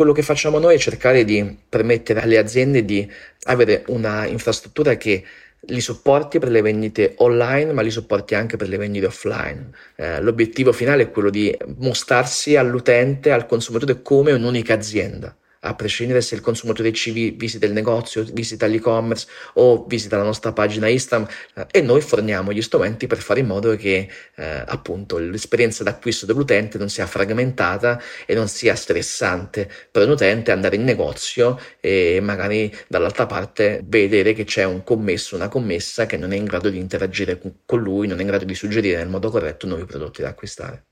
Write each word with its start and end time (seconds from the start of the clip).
Quello 0.00 0.14
che 0.14 0.22
facciamo 0.22 0.58
noi 0.58 0.76
è 0.76 0.78
cercare 0.78 1.26
di 1.26 1.58
permettere 1.68 2.22
alle 2.22 2.38
aziende 2.38 2.86
di 2.86 3.06
avere 3.42 3.84
una 3.88 4.24
infrastruttura 4.24 4.96
che 4.96 5.22
li 5.66 5.80
supporti 5.82 6.38
per 6.38 6.48
le 6.48 6.62
vendite 6.62 7.16
online, 7.18 7.74
ma 7.74 7.82
li 7.82 7.90
supporti 7.90 8.34
anche 8.34 8.56
per 8.56 8.70
le 8.70 8.78
vendite 8.78 9.04
offline. 9.04 9.68
Eh, 9.96 10.22
l'obiettivo 10.22 10.72
finale 10.72 11.02
è 11.02 11.10
quello 11.10 11.28
di 11.28 11.54
mostrarsi 11.76 12.56
all'utente, 12.56 13.30
al 13.30 13.44
consumatore 13.44 14.00
come 14.00 14.32
un'unica 14.32 14.72
azienda 14.72 15.36
a 15.60 15.74
prescindere 15.74 16.20
se 16.22 16.34
il 16.34 16.40
consumatore 16.40 16.92
ci 16.92 17.30
visita 17.32 17.66
il 17.66 17.72
negozio, 17.72 18.24
visita 18.32 18.66
l'e-commerce 18.66 19.26
o 19.54 19.84
visita 19.86 20.16
la 20.16 20.22
nostra 20.22 20.52
pagina 20.52 20.88
Instagram 20.88 21.28
eh, 21.54 21.66
e 21.70 21.80
noi 21.82 22.00
forniamo 22.00 22.52
gli 22.52 22.62
strumenti 22.62 23.06
per 23.06 23.18
fare 23.18 23.40
in 23.40 23.46
modo 23.46 23.76
che 23.76 24.08
eh, 24.36 24.64
appunto 24.66 25.18
l'esperienza 25.18 25.84
d'acquisto 25.84 26.24
dell'utente 26.24 26.78
non 26.78 26.88
sia 26.88 27.06
fragmentata 27.06 28.00
e 28.26 28.34
non 28.34 28.48
sia 28.48 28.74
stressante 28.74 29.70
per 29.90 30.06
un 30.06 30.12
utente 30.12 30.50
andare 30.50 30.76
in 30.76 30.84
negozio 30.84 31.58
e 31.80 32.20
magari 32.22 32.74
dall'altra 32.88 33.26
parte 33.26 33.82
vedere 33.84 34.32
che 34.32 34.44
c'è 34.44 34.64
un 34.64 34.82
commesso, 34.82 35.36
una 35.36 35.48
commessa 35.48 36.06
che 36.06 36.16
non 36.16 36.32
è 36.32 36.36
in 36.36 36.44
grado 36.44 36.70
di 36.70 36.78
interagire 36.78 37.38
con 37.66 37.80
lui, 37.80 38.06
non 38.06 38.18
è 38.18 38.20
in 38.22 38.28
grado 38.28 38.44
di 38.44 38.54
suggerire 38.54 38.96
nel 38.96 39.08
modo 39.08 39.30
corretto 39.30 39.66
nuovi 39.66 39.84
prodotti 39.84 40.22
da 40.22 40.28
acquistare. 40.28 40.89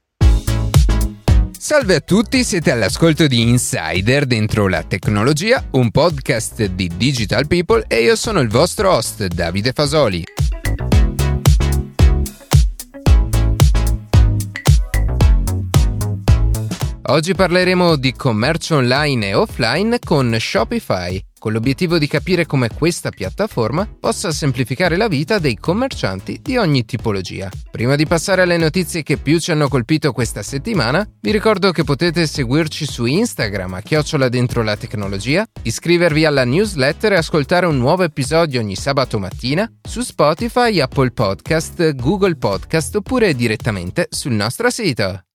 Salve 1.60 1.96
a 1.96 2.00
tutti, 2.00 2.44
siete 2.44 2.70
all'ascolto 2.70 3.26
di 3.26 3.40
Insider 3.40 4.26
dentro 4.26 4.68
la 4.68 4.84
tecnologia, 4.84 5.62
un 5.72 5.90
podcast 5.90 6.64
di 6.66 6.88
Digital 6.96 7.48
People 7.48 7.84
e 7.88 8.00
io 8.00 8.14
sono 8.14 8.38
il 8.38 8.48
vostro 8.48 8.92
host 8.92 9.26
Davide 9.26 9.72
Fasoli. 9.72 10.22
Oggi 17.06 17.34
parleremo 17.34 17.96
di 17.96 18.12
commercio 18.12 18.76
online 18.76 19.28
e 19.30 19.34
offline 19.34 19.98
con 19.98 20.36
Shopify 20.38 21.20
con 21.38 21.52
l'obiettivo 21.52 21.98
di 21.98 22.06
capire 22.06 22.46
come 22.46 22.68
questa 22.68 23.10
piattaforma 23.10 23.88
possa 23.98 24.32
semplificare 24.32 24.96
la 24.96 25.08
vita 25.08 25.38
dei 25.38 25.56
commercianti 25.56 26.40
di 26.42 26.56
ogni 26.56 26.84
tipologia. 26.84 27.48
Prima 27.70 27.96
di 27.96 28.06
passare 28.06 28.42
alle 28.42 28.56
notizie 28.56 29.02
che 29.02 29.16
più 29.16 29.38
ci 29.38 29.50
hanno 29.50 29.68
colpito 29.68 30.12
questa 30.12 30.42
settimana, 30.42 31.08
vi 31.20 31.30
ricordo 31.30 31.70
che 31.70 31.84
potete 31.84 32.26
seguirci 32.26 32.84
su 32.86 33.04
Instagram 33.04 33.74
a 33.74 33.80
chiocciola 33.80 34.28
dentro 34.28 34.62
la 34.62 34.76
tecnologia, 34.76 35.46
iscrivervi 35.62 36.24
alla 36.24 36.44
newsletter 36.44 37.12
e 37.12 37.16
ascoltare 37.16 37.66
un 37.66 37.78
nuovo 37.78 38.02
episodio 38.02 38.60
ogni 38.60 38.76
sabato 38.76 39.18
mattina 39.18 39.70
su 39.82 40.00
Spotify, 40.00 40.80
Apple 40.80 41.12
Podcast, 41.12 41.94
Google 41.94 42.36
Podcast 42.36 42.96
oppure 42.96 43.34
direttamente 43.34 44.06
sul 44.10 44.32
nostro 44.32 44.70
sito. 44.70 45.27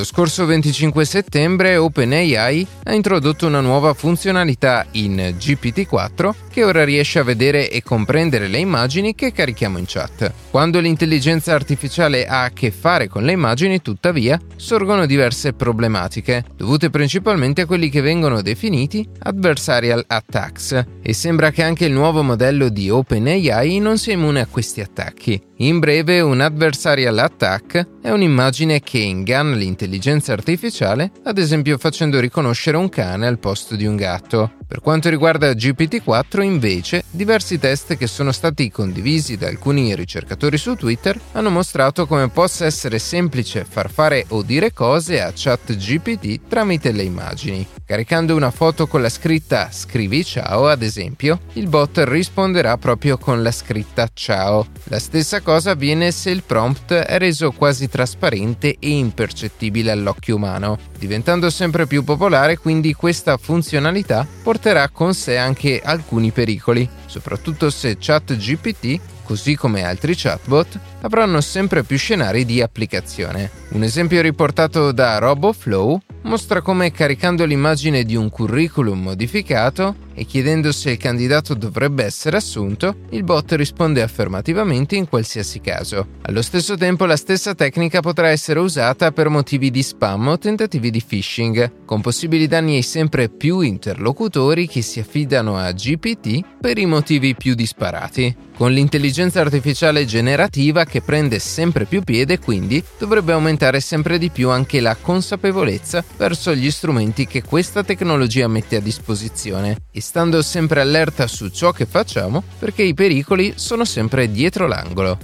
Lo 0.00 0.06
scorso 0.06 0.46
25 0.46 1.04
settembre 1.04 1.76
OpenAI 1.76 2.66
ha 2.84 2.94
introdotto 2.94 3.46
una 3.46 3.60
nuova 3.60 3.92
funzionalità 3.92 4.86
in 4.92 5.34
GPT-4 5.36 6.32
che 6.50 6.64
ora 6.64 6.84
riesce 6.86 7.18
a 7.18 7.22
vedere 7.22 7.70
e 7.70 7.82
comprendere 7.82 8.48
le 8.48 8.56
immagini 8.56 9.14
che 9.14 9.30
carichiamo 9.30 9.76
in 9.76 9.84
chat. 9.86 10.32
Quando 10.50 10.80
l'intelligenza 10.80 11.52
artificiale 11.52 12.26
ha 12.26 12.44
a 12.44 12.50
che 12.50 12.70
fare 12.70 13.08
con 13.08 13.24
le 13.24 13.32
immagini, 13.32 13.82
tuttavia, 13.82 14.40
sorgono 14.56 15.04
diverse 15.04 15.52
problematiche, 15.52 16.44
dovute 16.56 16.88
principalmente 16.88 17.60
a 17.60 17.66
quelli 17.66 17.90
che 17.90 18.00
vengono 18.00 18.40
definiti 18.40 19.06
adversarial 19.18 20.02
attacks, 20.06 20.82
e 21.02 21.12
sembra 21.12 21.50
che 21.50 21.62
anche 21.62 21.84
il 21.84 21.92
nuovo 21.92 22.22
modello 22.22 22.70
di 22.70 22.88
OpenAI 22.88 23.78
non 23.78 23.98
sia 23.98 24.14
immune 24.14 24.40
a 24.40 24.46
questi 24.46 24.80
attacchi. 24.80 25.40
In 25.58 25.78
breve, 25.78 26.20
un 26.20 26.40
adversarial 26.40 27.18
attack 27.18 27.86
è 28.00 28.10
un'immagine 28.10 28.80
che 28.80 28.98
inganna 28.98 29.54
l'intelligenza 29.54 29.89
artificiale, 30.32 31.10
ad 31.24 31.38
esempio 31.38 31.78
facendo 31.78 32.20
riconoscere 32.20 32.76
un 32.76 32.88
cane 32.88 33.26
al 33.26 33.38
posto 33.38 33.76
di 33.76 33.86
un 33.86 33.96
gatto. 33.96 34.52
Per 34.66 34.80
quanto 34.80 35.08
riguarda 35.08 35.50
GPT-4, 35.50 36.42
invece, 36.42 37.04
diversi 37.10 37.58
test 37.58 37.96
che 37.96 38.06
sono 38.06 38.30
stati 38.30 38.70
condivisi 38.70 39.36
da 39.36 39.48
alcuni 39.48 39.94
ricercatori 39.94 40.58
su 40.58 40.76
Twitter 40.76 41.18
hanno 41.32 41.50
mostrato 41.50 42.06
come 42.06 42.28
possa 42.28 42.66
essere 42.66 42.98
semplice 42.98 43.66
far 43.68 43.90
fare 43.90 44.24
o 44.28 44.42
dire 44.42 44.72
cose 44.72 45.20
a 45.20 45.32
ChatGPT 45.34 46.48
tramite 46.48 46.92
le 46.92 47.02
immagini. 47.02 47.66
Caricando 47.90 48.36
una 48.36 48.52
foto 48.52 48.86
con 48.86 49.02
la 49.02 49.08
scritta 49.08 49.68
scrivi 49.72 50.24
ciao, 50.24 50.68
ad 50.68 50.80
esempio, 50.80 51.40
il 51.54 51.66
bot 51.66 52.00
risponderà 52.06 52.76
proprio 52.76 53.18
con 53.18 53.42
la 53.42 53.50
scritta 53.50 54.08
ciao. 54.14 54.68
La 54.84 55.00
stessa 55.00 55.40
cosa 55.40 55.72
avviene 55.72 56.12
se 56.12 56.30
il 56.30 56.44
prompt 56.44 56.92
è 56.92 57.18
reso 57.18 57.50
quasi 57.50 57.88
trasparente 57.88 58.76
e 58.78 58.90
impercettibile 58.90 59.90
all'occhio 59.90 60.36
umano. 60.36 60.78
Diventando 60.96 61.50
sempre 61.50 61.88
più 61.88 62.04
popolare, 62.04 62.58
quindi 62.58 62.94
questa 62.94 63.36
funzionalità 63.36 64.24
porterà 64.40 64.88
con 64.90 65.12
sé 65.12 65.36
anche 65.36 65.82
alcuni 65.84 66.30
pericoli, 66.30 66.88
soprattutto 67.06 67.70
se 67.70 67.96
ChatGPT 67.98 69.00
così 69.24 69.56
come 69.56 69.84
altri 69.84 70.14
chatbot, 70.16 70.78
avranno 71.02 71.40
sempre 71.40 71.82
più 71.82 71.98
scenari 71.98 72.44
di 72.44 72.60
applicazione. 72.60 73.50
Un 73.70 73.82
esempio 73.82 74.20
riportato 74.22 74.90
da 74.90 75.18
RoboFlow 75.18 76.00
mostra 76.22 76.60
come 76.60 76.90
caricando 76.90 77.44
l'immagine 77.44 78.04
di 78.04 78.14
un 78.14 78.28
curriculum 78.28 79.00
modificato 79.00 79.94
e 80.20 80.26
chiedendo 80.26 80.70
se 80.70 80.90
il 80.90 80.96
candidato 80.98 81.54
dovrebbe 81.54 82.04
essere 82.04 82.36
assunto, 82.36 82.94
il 83.12 83.24
bot 83.24 83.52
risponde 83.52 84.02
affermativamente 84.02 84.94
in 84.94 85.08
qualsiasi 85.08 85.62
caso. 85.62 86.08
Allo 86.20 86.42
stesso 86.42 86.76
tempo 86.76 87.06
la 87.06 87.16
stessa 87.16 87.54
tecnica 87.54 88.02
potrà 88.02 88.28
essere 88.28 88.60
usata 88.60 89.12
per 89.12 89.30
motivi 89.30 89.70
di 89.70 89.82
spam 89.82 90.28
o 90.28 90.36
tentativi 90.36 90.90
di 90.90 91.02
phishing, 91.02 91.86
con 91.86 92.02
possibili 92.02 92.46
danni 92.46 92.74
ai 92.74 92.82
sempre 92.82 93.30
più 93.30 93.60
interlocutori 93.60 94.68
che 94.68 94.82
si 94.82 95.00
affidano 95.00 95.56
a 95.56 95.72
GPT 95.72 96.44
per 96.60 96.76
i 96.76 96.84
motivi 96.84 97.34
più 97.34 97.54
disparati. 97.54 98.48
Con 98.60 98.72
l'intelligenza 98.72 99.40
artificiale 99.40 100.04
generativa 100.04 100.84
che 100.84 101.00
prende 101.00 101.38
sempre 101.38 101.86
più 101.86 102.02
piede, 102.02 102.38
quindi 102.38 102.84
dovrebbe 102.98 103.32
aumentare 103.32 103.80
sempre 103.80 104.18
di 104.18 104.28
più 104.28 104.50
anche 104.50 104.80
la 104.80 104.96
consapevolezza 105.00 106.04
verso 106.18 106.54
gli 106.54 106.70
strumenti 106.70 107.26
che 107.26 107.42
questa 107.42 107.82
tecnologia 107.82 108.48
mette 108.48 108.76
a 108.76 108.80
disposizione 108.80 109.84
e 109.90 110.02
stando 110.10 110.42
sempre 110.42 110.80
allerta 110.80 111.28
su 111.28 111.50
ciò 111.50 111.70
che 111.70 111.86
facciamo 111.86 112.42
perché 112.58 112.82
i 112.82 112.94
pericoli 112.94 113.52
sono 113.54 113.84
sempre 113.84 114.28
dietro 114.28 114.66
l'angolo. 114.66 115.16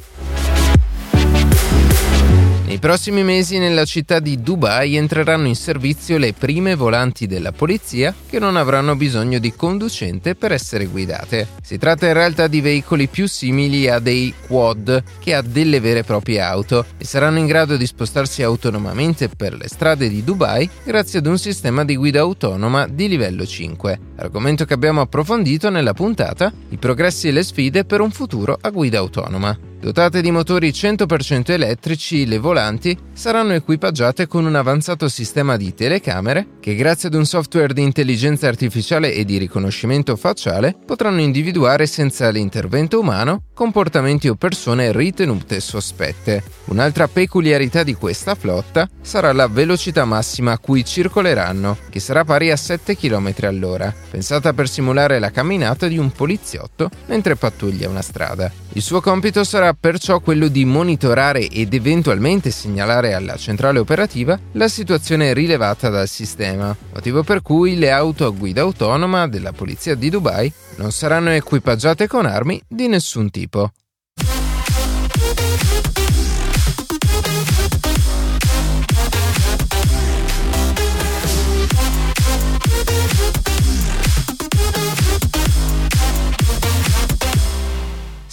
Nei 2.76 2.84
prossimi 2.84 3.24
mesi 3.24 3.58
nella 3.58 3.86
città 3.86 4.20
di 4.20 4.42
Dubai 4.42 4.96
entreranno 4.96 5.46
in 5.46 5.54
servizio 5.54 6.18
le 6.18 6.34
prime 6.34 6.74
volanti 6.74 7.26
della 7.26 7.50
polizia 7.50 8.14
che 8.28 8.38
non 8.38 8.54
avranno 8.54 8.96
bisogno 8.96 9.38
di 9.38 9.54
conducente 9.54 10.34
per 10.34 10.52
essere 10.52 10.84
guidate. 10.84 11.48
Si 11.62 11.78
tratta 11.78 12.06
in 12.06 12.12
realtà 12.12 12.48
di 12.48 12.60
veicoli 12.60 13.06
più 13.06 13.26
simili 13.26 13.88
a 13.88 13.98
dei 13.98 14.34
quad 14.46 15.02
che 15.20 15.32
a 15.32 15.40
delle 15.40 15.80
vere 15.80 16.00
e 16.00 16.04
proprie 16.04 16.42
auto 16.42 16.84
e 16.98 17.06
saranno 17.06 17.38
in 17.38 17.46
grado 17.46 17.78
di 17.78 17.86
spostarsi 17.86 18.42
autonomamente 18.42 19.30
per 19.30 19.54
le 19.54 19.68
strade 19.68 20.10
di 20.10 20.22
Dubai 20.22 20.68
grazie 20.84 21.20
ad 21.20 21.26
un 21.26 21.38
sistema 21.38 21.82
di 21.82 21.96
guida 21.96 22.20
autonoma 22.20 22.86
di 22.86 23.08
livello 23.08 23.46
5. 23.46 24.00
Argomento 24.16 24.66
che 24.66 24.74
abbiamo 24.74 25.00
approfondito 25.00 25.70
nella 25.70 25.94
puntata 25.94 26.52
I 26.68 26.76
progressi 26.76 27.28
e 27.28 27.32
le 27.32 27.42
sfide 27.42 27.86
per 27.86 28.02
un 28.02 28.10
futuro 28.10 28.58
a 28.60 28.68
guida 28.68 28.98
autonoma. 28.98 29.58
Dotate 29.78 30.20
di 30.20 30.30
motori 30.32 30.70
100% 30.70 31.50
elettrici, 31.50 32.26
le 32.26 32.38
volanti 32.38 32.65
saranno 33.12 33.52
equipaggiate 33.52 34.26
con 34.26 34.44
un 34.44 34.56
avanzato 34.56 35.08
sistema 35.08 35.56
di 35.56 35.72
telecamere 35.72 36.46
che 36.60 36.74
grazie 36.74 37.08
ad 37.08 37.14
un 37.14 37.24
software 37.24 37.72
di 37.72 37.82
intelligenza 37.82 38.48
artificiale 38.48 39.12
e 39.12 39.24
di 39.24 39.38
riconoscimento 39.38 40.16
facciale 40.16 40.76
potranno 40.84 41.20
individuare 41.20 41.86
senza 41.86 42.28
l'intervento 42.30 42.98
umano 42.98 43.42
comportamenti 43.54 44.28
o 44.28 44.34
persone 44.34 44.92
ritenute 44.92 45.60
sospette. 45.60 46.42
Un'altra 46.66 47.08
peculiarità 47.08 47.84
di 47.84 47.94
questa 47.94 48.34
flotta 48.34 48.88
sarà 49.00 49.32
la 49.32 49.46
velocità 49.46 50.04
massima 50.04 50.52
a 50.52 50.58
cui 50.58 50.84
circoleranno, 50.84 51.78
che 51.88 52.00
sarà 52.00 52.24
pari 52.24 52.50
a 52.50 52.56
7 52.56 52.96
km 52.96 53.32
all'ora, 53.42 53.94
pensata 54.10 54.52
per 54.52 54.68
simulare 54.68 55.18
la 55.18 55.30
camminata 55.30 55.86
di 55.86 55.96
un 55.96 56.10
poliziotto 56.10 56.90
mentre 57.06 57.36
pattuglia 57.36 57.88
una 57.88 58.02
strada. 58.02 58.52
Il 58.72 58.82
suo 58.82 59.00
compito 59.00 59.42
sarà 59.42 59.72
perciò 59.72 60.20
quello 60.20 60.48
di 60.48 60.66
monitorare 60.66 61.48
ed 61.48 61.72
eventualmente 61.72 62.50
segnalare 62.56 63.12
alla 63.12 63.36
centrale 63.36 63.78
operativa 63.78 64.38
la 64.52 64.68
situazione 64.68 65.34
rilevata 65.34 65.90
dal 65.90 66.08
sistema, 66.08 66.74
motivo 66.94 67.22
per 67.22 67.42
cui 67.42 67.76
le 67.76 67.90
auto 67.90 68.24
a 68.24 68.30
guida 68.30 68.62
autonoma 68.62 69.28
della 69.28 69.52
polizia 69.52 69.94
di 69.94 70.08
Dubai 70.08 70.50
non 70.76 70.90
saranno 70.90 71.30
equipaggiate 71.30 72.06
con 72.06 72.24
armi 72.24 72.60
di 72.66 72.88
nessun 72.88 73.30
tipo. 73.30 73.70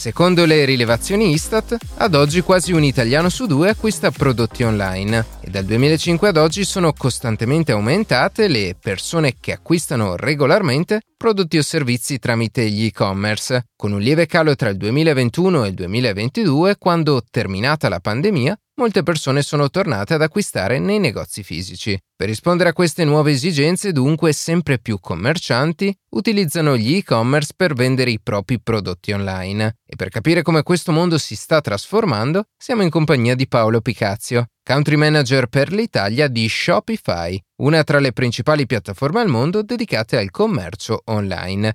Secondo 0.03 0.43
le 0.43 0.65
rilevazioni 0.65 1.31
Istat, 1.31 1.77
ad 1.95 2.13
oggi 2.13 2.41
quasi 2.41 2.73
un 2.73 2.83
italiano 2.83 3.29
su 3.29 3.45
due 3.45 3.69
acquista 3.69 4.11
prodotti 4.11 4.63
online. 4.63 5.25
E 5.39 5.49
dal 5.49 5.63
2005 5.63 6.27
ad 6.27 6.35
oggi 6.35 6.65
sono 6.65 6.91
costantemente 6.91 7.71
aumentate 7.71 8.49
le 8.49 8.75
persone 8.77 9.35
che 9.39 9.53
acquistano 9.53 10.17
regolarmente 10.17 10.99
prodotti 11.15 11.57
o 11.57 11.61
servizi 11.61 12.19
tramite 12.19 12.69
gli 12.69 12.83
e-commerce, 12.83 13.67
con 13.77 13.93
un 13.93 14.01
lieve 14.01 14.25
calo 14.25 14.57
tra 14.57 14.67
il 14.67 14.75
2021 14.75 15.63
e 15.63 15.67
il 15.69 15.73
2022 15.73 16.75
quando, 16.77 17.23
terminata 17.31 17.87
la 17.87 18.01
pandemia, 18.01 18.57
molte 18.75 19.03
persone 19.03 19.41
sono 19.41 19.69
tornate 19.69 20.13
ad 20.13 20.21
acquistare 20.21 20.79
nei 20.79 20.99
negozi 20.99 21.43
fisici. 21.43 21.97
Per 22.15 22.27
rispondere 22.27 22.69
a 22.69 22.73
queste 22.73 23.03
nuove 23.03 23.31
esigenze, 23.31 23.91
dunque, 23.91 24.33
sempre 24.33 24.79
più 24.79 24.99
commercianti 24.99 25.95
utilizzano 26.11 26.75
gli 26.75 26.95
e-commerce 26.95 27.53
per 27.55 27.73
vendere 27.73 28.11
i 28.11 28.19
propri 28.21 28.59
prodotti 28.59 29.11
online. 29.11 29.77
E 29.85 29.95
per 29.95 30.09
capire 30.09 30.41
come 30.41 30.63
questo 30.63 30.91
mondo 30.91 31.17
si 31.17 31.35
sta 31.35 31.61
trasformando, 31.61 32.45
siamo 32.57 32.81
in 32.81 32.89
compagnia 32.89 33.35
di 33.35 33.47
Paolo 33.47 33.81
Picazio, 33.81 34.47
country 34.63 34.95
manager 34.95 35.47
per 35.47 35.71
l'Italia 35.71 36.27
di 36.27 36.47
Shopify, 36.49 37.39
una 37.57 37.83
tra 37.83 37.99
le 37.99 38.11
principali 38.11 38.65
piattaforme 38.65 39.21
al 39.21 39.27
mondo 39.27 39.61
dedicate 39.61 40.17
al 40.17 40.31
commercio 40.31 41.01
online. 41.05 41.73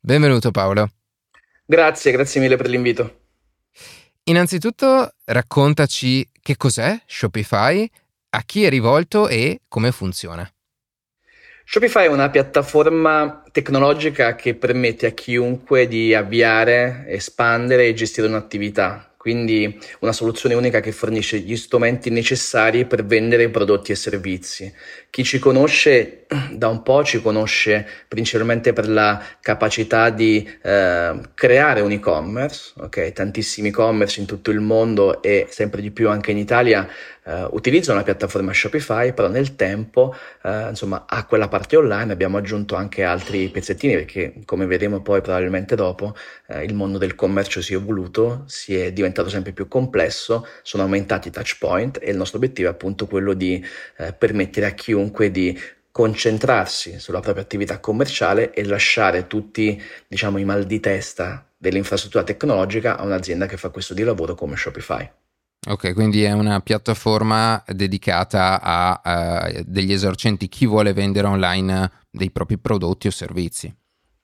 Benvenuto 0.00 0.50
Paolo. 0.50 0.88
Grazie, 1.64 2.10
grazie 2.10 2.40
mille 2.40 2.56
per 2.56 2.68
l'invito. 2.68 3.18
Innanzitutto 4.24 5.14
raccontaci 5.24 6.28
che 6.40 6.56
cos'è 6.56 7.00
Shopify, 7.06 7.88
a 8.30 8.42
chi 8.42 8.64
è 8.64 8.68
rivolto 8.68 9.28
e 9.28 9.62
come 9.68 9.92
funziona. 9.92 10.48
Shopify 11.64 12.04
è 12.04 12.08
una 12.08 12.30
piattaforma 12.30 13.42
tecnologica 13.50 14.34
che 14.34 14.54
permette 14.54 15.06
a 15.06 15.10
chiunque 15.10 15.86
di 15.86 16.14
avviare, 16.14 17.04
espandere 17.08 17.86
e 17.86 17.94
gestire 17.94 18.26
un'attività 18.26 19.10
quindi 19.20 19.78
una 19.98 20.12
soluzione 20.12 20.54
unica 20.54 20.80
che 20.80 20.92
fornisce 20.92 21.40
gli 21.40 21.54
strumenti 21.54 22.08
necessari 22.08 22.86
per 22.86 23.04
vendere 23.04 23.50
prodotti 23.50 23.92
e 23.92 23.94
servizi. 23.94 24.72
Chi 25.10 25.24
ci 25.24 25.38
conosce 25.38 26.19
da 26.52 26.68
un 26.68 26.82
po' 26.82 27.02
ci 27.02 27.20
conosce 27.20 27.86
principalmente 28.06 28.72
per 28.72 28.88
la 28.88 29.20
capacità 29.40 30.10
di 30.10 30.48
eh, 30.62 31.20
creare 31.34 31.80
un 31.80 31.90
e-commerce, 31.90 32.72
okay? 32.76 33.12
tantissimi 33.12 33.68
e-commerce 33.68 34.20
in 34.20 34.26
tutto 34.26 34.52
il 34.52 34.60
mondo 34.60 35.22
e 35.22 35.46
sempre 35.50 35.80
di 35.80 35.90
più 35.90 36.08
anche 36.08 36.30
in 36.30 36.38
Italia 36.38 36.88
eh, 37.24 37.48
utilizzano 37.50 37.98
la 37.98 38.04
piattaforma 38.04 38.52
Shopify, 38.52 39.12
però 39.12 39.28
nel 39.28 39.56
tempo 39.56 40.14
eh, 40.42 40.68
insomma 40.68 41.04
a 41.08 41.26
quella 41.26 41.48
parte 41.48 41.76
online 41.76 42.12
abbiamo 42.12 42.36
aggiunto 42.36 42.76
anche 42.76 43.02
altri 43.02 43.48
pezzettini 43.48 43.94
perché 43.94 44.34
come 44.44 44.66
vedremo 44.66 45.00
poi 45.00 45.20
probabilmente 45.20 45.74
dopo 45.74 46.14
eh, 46.46 46.62
il 46.62 46.74
mondo 46.74 46.98
del 46.98 47.16
commercio 47.16 47.60
si 47.60 47.72
è 47.72 47.76
evoluto, 47.76 48.44
si 48.46 48.76
è 48.76 48.92
diventato 48.92 49.28
sempre 49.28 49.52
più 49.52 49.66
complesso, 49.66 50.46
sono 50.62 50.84
aumentati 50.84 51.26
i 51.28 51.30
touch 51.32 51.58
point 51.58 51.98
e 52.00 52.10
il 52.10 52.16
nostro 52.16 52.36
obiettivo 52.36 52.68
è 52.68 52.72
appunto 52.72 53.06
quello 53.08 53.34
di 53.34 53.64
eh, 53.96 54.12
permettere 54.12 54.66
a 54.66 54.70
chiunque 54.70 55.32
di 55.32 55.58
concentrarsi 55.90 56.98
sulla 56.98 57.20
propria 57.20 57.42
attività 57.42 57.80
commerciale 57.80 58.52
e 58.52 58.64
lasciare 58.64 59.26
tutti 59.26 59.80
diciamo 60.06 60.38
i 60.38 60.44
mal 60.44 60.64
di 60.64 60.80
testa 60.80 61.44
dell'infrastruttura 61.56 62.24
tecnologica 62.24 62.96
a 62.96 63.04
un'azienda 63.04 63.46
che 63.46 63.56
fa 63.56 63.70
questo 63.70 63.94
di 63.94 64.02
lavoro 64.02 64.34
come 64.34 64.56
Shopify. 64.56 65.10
Ok, 65.68 65.92
quindi 65.92 66.22
è 66.22 66.32
una 66.32 66.60
piattaforma 66.60 67.62
dedicata 67.66 68.60
a 68.62 69.48
uh, 69.52 69.62
degli 69.66 69.92
esercenti, 69.92 70.48
chi 70.48 70.66
vuole 70.66 70.94
vendere 70.94 71.26
online 71.26 71.90
dei 72.10 72.30
propri 72.30 72.56
prodotti 72.56 73.08
o 73.08 73.10
servizi. 73.10 73.74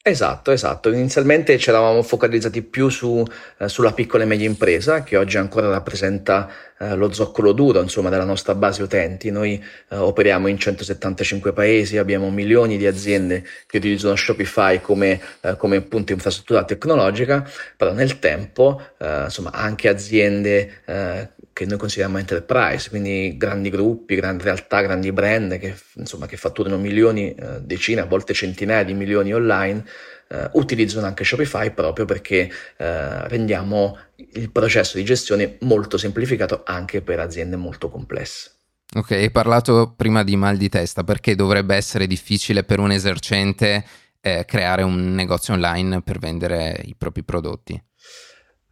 Esatto, 0.09 0.53
esatto. 0.53 0.91
Inizialmente 0.91 1.59
ci 1.59 1.69
eravamo 1.69 2.01
focalizzati 2.01 2.63
più 2.63 2.89
su, 2.89 3.25
eh, 3.59 3.69
sulla 3.69 3.93
piccola 3.93 4.23
e 4.23 4.27
media 4.27 4.47
impresa, 4.47 5.03
che 5.03 5.17
oggi 5.17 5.37
ancora 5.37 5.69
rappresenta 5.69 6.49
eh, 6.79 6.95
lo 6.95 7.13
zoccolo 7.13 7.53
duro, 7.53 7.81
insomma, 7.81 8.11
della 8.11 8.25
nostra 8.25 8.55
base 8.55 8.83
utenti. 8.83 9.31
Noi 9.31 9.63
eh, 9.89 9.97
operiamo 9.97 10.49
in 10.49 10.59
175 10.59 11.53
paesi, 11.53 11.99
abbiamo 11.99 12.31
milioni 12.31 12.77
di 12.77 12.87
aziende 12.87 13.45
che 13.67 13.79
utilizzano 13.79 14.17
Shopify 14.17 14.81
come, 14.81 15.21
eh, 15.41 15.57
come 15.57 15.77
appunto 15.77 16.13
infrastruttura 16.13 16.65
tecnologica, 16.65 17.49
però 17.77 17.93
nel 17.93 18.19
tempo, 18.19 18.81
eh, 18.99 19.25
insomma, 19.25 19.53
anche 19.53 19.89
aziende 19.89 20.83
eh, 20.85 21.29
che 21.53 21.65
noi 21.65 21.79
consideriamo 21.79 22.19
enterprise, 22.19 22.91
quindi 22.91 23.37
grandi 23.39 23.71
gruppi, 23.71 24.15
grandi 24.15 24.45
realtà, 24.45 24.83
grandi 24.83 25.11
brand 25.11 25.59
che, 25.59 25.75
insomma, 25.95 26.27
che 26.27 26.37
fatturano 26.37 26.77
milioni, 26.77 27.35
decine, 27.61 28.03
a 28.03 28.05
volte 28.05 28.35
centinaia 28.35 28.85
di 28.85 28.93
milioni 28.93 29.33
online, 29.33 29.83
eh, 30.29 30.51
utilizzano 30.53 31.07
anche 31.07 31.25
Shopify 31.25 31.73
proprio 31.73 32.05
perché 32.05 32.51
eh, 32.77 33.29
rendiamo 33.29 33.99
il 34.17 34.51
processo 34.51 34.97
di 34.97 35.05
gestione 35.05 35.57
molto 35.61 35.99
semplificato 35.99 36.63
anche 36.65 37.03
per 37.03 37.21
aziende 37.21 37.57
molto 37.57 37.89
complesse. 37.89 38.53
Ok, 38.95 39.11
hai 39.11 39.31
parlato 39.31 39.95
prima 39.97 40.23
di 40.23 40.37
mal 40.37 40.57
di 40.57 40.69
testa, 40.69 41.03
perché 41.03 41.35
dovrebbe 41.35 41.75
essere 41.75 42.07
difficile 42.07 42.63
per 42.63 42.79
un 42.79 42.93
esercente 42.93 43.85
eh, 44.21 44.45
creare 44.45 44.83
un 44.83 45.13
negozio 45.13 45.55
online 45.55 46.03
per 46.03 46.19
vendere 46.19 46.81
i 46.85 46.95
propri 46.97 47.25
prodotti? 47.25 47.81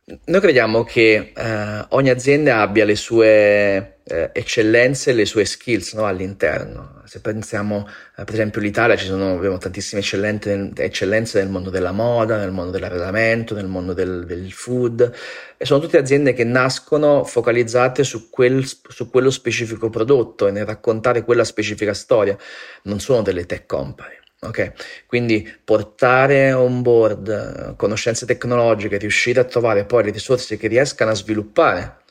Noi 0.06 0.40
crediamo 0.40 0.84
che 0.84 1.32
eh, 1.34 1.86
ogni 1.88 2.10
azienda 2.10 2.60
abbia 2.60 2.84
le 2.84 2.94
sue 2.94 4.00
eh, 4.04 4.30
eccellenze, 4.34 5.14
le 5.14 5.24
sue 5.24 5.46
skills 5.46 5.94
no, 5.94 6.04
all'interno. 6.04 7.00
Se 7.06 7.22
pensiamo, 7.22 7.88
eh, 8.14 8.24
per 8.24 8.34
esempio, 8.34 8.60
all'Italia, 8.60 8.96
ci 8.96 9.06
sono, 9.06 9.32
abbiamo 9.32 9.56
tantissime 9.56 10.02
eccellenze 10.02 11.38
nel 11.38 11.48
mondo 11.48 11.70
della 11.70 11.92
moda, 11.92 12.36
nel 12.36 12.50
mondo 12.50 12.70
dell'arredamento, 12.70 13.54
nel 13.54 13.66
mondo 13.66 13.94
del, 13.94 14.26
del, 14.26 14.52
food, 14.52 15.10
e 15.56 15.64
sono 15.64 15.80
tutte 15.80 15.96
aziende 15.96 16.34
che 16.34 16.44
nascono 16.44 17.24
focalizzate 17.24 18.04
su, 18.04 18.28
quel, 18.28 18.62
su 18.66 19.08
quello 19.08 19.30
specifico 19.30 19.88
prodotto 19.88 20.48
e 20.48 20.50
nel 20.50 20.66
raccontare 20.66 21.24
quella 21.24 21.44
specifica 21.44 21.94
storia. 21.94 22.36
Non 22.82 23.00
sono 23.00 23.22
delle 23.22 23.46
tech 23.46 23.64
company. 23.64 24.22
Ok, 24.44 24.72
quindi 25.06 25.50
portare 25.64 26.52
on 26.52 26.82
board 26.82 27.28
eh, 27.28 27.76
conoscenze 27.76 28.26
tecnologiche, 28.26 28.98
riuscire 28.98 29.40
a 29.40 29.44
trovare 29.44 29.84
poi 29.84 30.04
le 30.04 30.10
risorse 30.10 30.56
che 30.56 30.68
riescano 30.68 31.10
a 31.10 31.14
sviluppare 31.14 32.02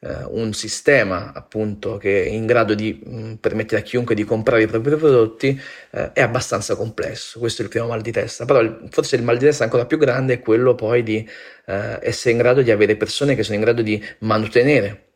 eh, 0.00 0.24
un 0.28 0.52
sistema 0.52 1.32
appunto 1.34 1.96
che 1.96 2.24
è 2.24 2.28
in 2.28 2.46
grado 2.46 2.74
di 2.74 3.00
mh, 3.04 3.18
mm, 3.18 3.34
permettere 3.34 3.80
a 3.80 3.84
chiunque 3.84 4.14
di 4.14 4.24
comprare 4.24 4.62
i 4.62 4.66
propri 4.66 4.96
prodotti 4.96 5.60
eh, 5.90 6.12
è 6.12 6.22
abbastanza 6.22 6.76
complesso. 6.76 7.38
Questo 7.38 7.62
è 7.62 7.64
il 7.64 7.70
primo 7.70 7.86
mal 7.86 8.00
di 8.00 8.12
testa, 8.12 8.44
però 8.44 8.60
il, 8.60 8.88
forse 8.90 9.16
il 9.16 9.22
mal 9.22 9.38
di 9.38 9.44
testa 9.46 9.64
ancora 9.64 9.86
più 9.86 9.98
grande 9.98 10.34
è 10.34 10.40
quello 10.40 10.74
poi 10.74 11.02
di 11.02 11.28
eh, 11.66 11.98
essere 12.02 12.32
in 12.32 12.38
grado 12.38 12.62
di 12.62 12.70
avere 12.70 12.96
persone 12.96 13.34
che 13.34 13.42
sono 13.42 13.56
in 13.56 13.62
grado 13.62 13.82
di 13.82 14.02
mantenere 14.20 15.09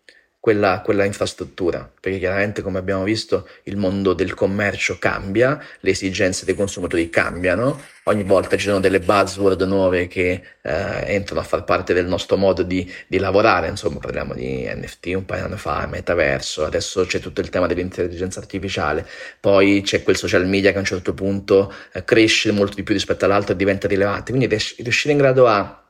quella, 0.45 0.83
quella, 0.85 1.07
infrastruttura, 1.07 1.91
perché 1.99 2.19
chiaramente 2.19 2.61
come 2.61 2.77
abbiamo 2.77 3.03
visto 3.03 3.49
il 3.63 3.79
mondo 3.79 4.13
del 4.13 4.35
commercio 4.35 4.99
cambia, 4.99 5.59
le 5.81 5.91
esigenze 5.91 6.45
dei 6.45 6.55
consumatori 6.55 7.09
cambiano, 7.09 7.81
ogni 8.03 8.25
volta 8.25 8.55
ci 8.59 8.67
sono 8.67 8.79
delle 8.79 9.01
buzzword 9.01 9.63
nuove 9.63 10.07
che 10.07 10.43
eh, 10.61 11.05
entrano 11.07 11.41
a 11.41 11.45
far 11.45 11.65
parte 11.65 11.95
del 11.95 12.05
nostro 12.05 12.37
modo 12.37 12.63
di, 12.63 12.87
di, 13.07 13.17
lavorare, 13.17 13.69
insomma 13.69 14.01
parliamo 14.01 14.35
di 14.35 14.71
NFT 14.71 15.15
un 15.15 15.25
paio 15.25 15.47
di 15.47 15.47
anni 15.47 15.59
fa, 15.59 15.87
metaverso, 15.87 16.67
adesso 16.67 17.07
c'è 17.07 17.21
tutto 17.21 17.41
il 17.41 17.49
tema 17.49 17.67
dell'intelligenza 17.67 18.39
artificiale, 18.39 19.09
poi 19.41 19.81
c'è 19.81 20.03
quel 20.03 20.17
social 20.17 20.47
media 20.47 20.73
che 20.73 20.77
a 20.77 20.81
un 20.81 20.85
certo 20.85 21.15
punto 21.15 21.73
eh, 21.91 22.05
cresce 22.05 22.53
molto 22.53 22.75
di 22.75 22.83
più 22.83 22.93
rispetto 22.93 23.25
all'altro 23.25 23.55
e 23.55 23.57
diventa 23.57 23.89
rilevante, 23.89 24.31
quindi 24.31 24.55
riuscire 24.77 25.13
in 25.13 25.17
grado 25.17 25.47
a 25.47 25.83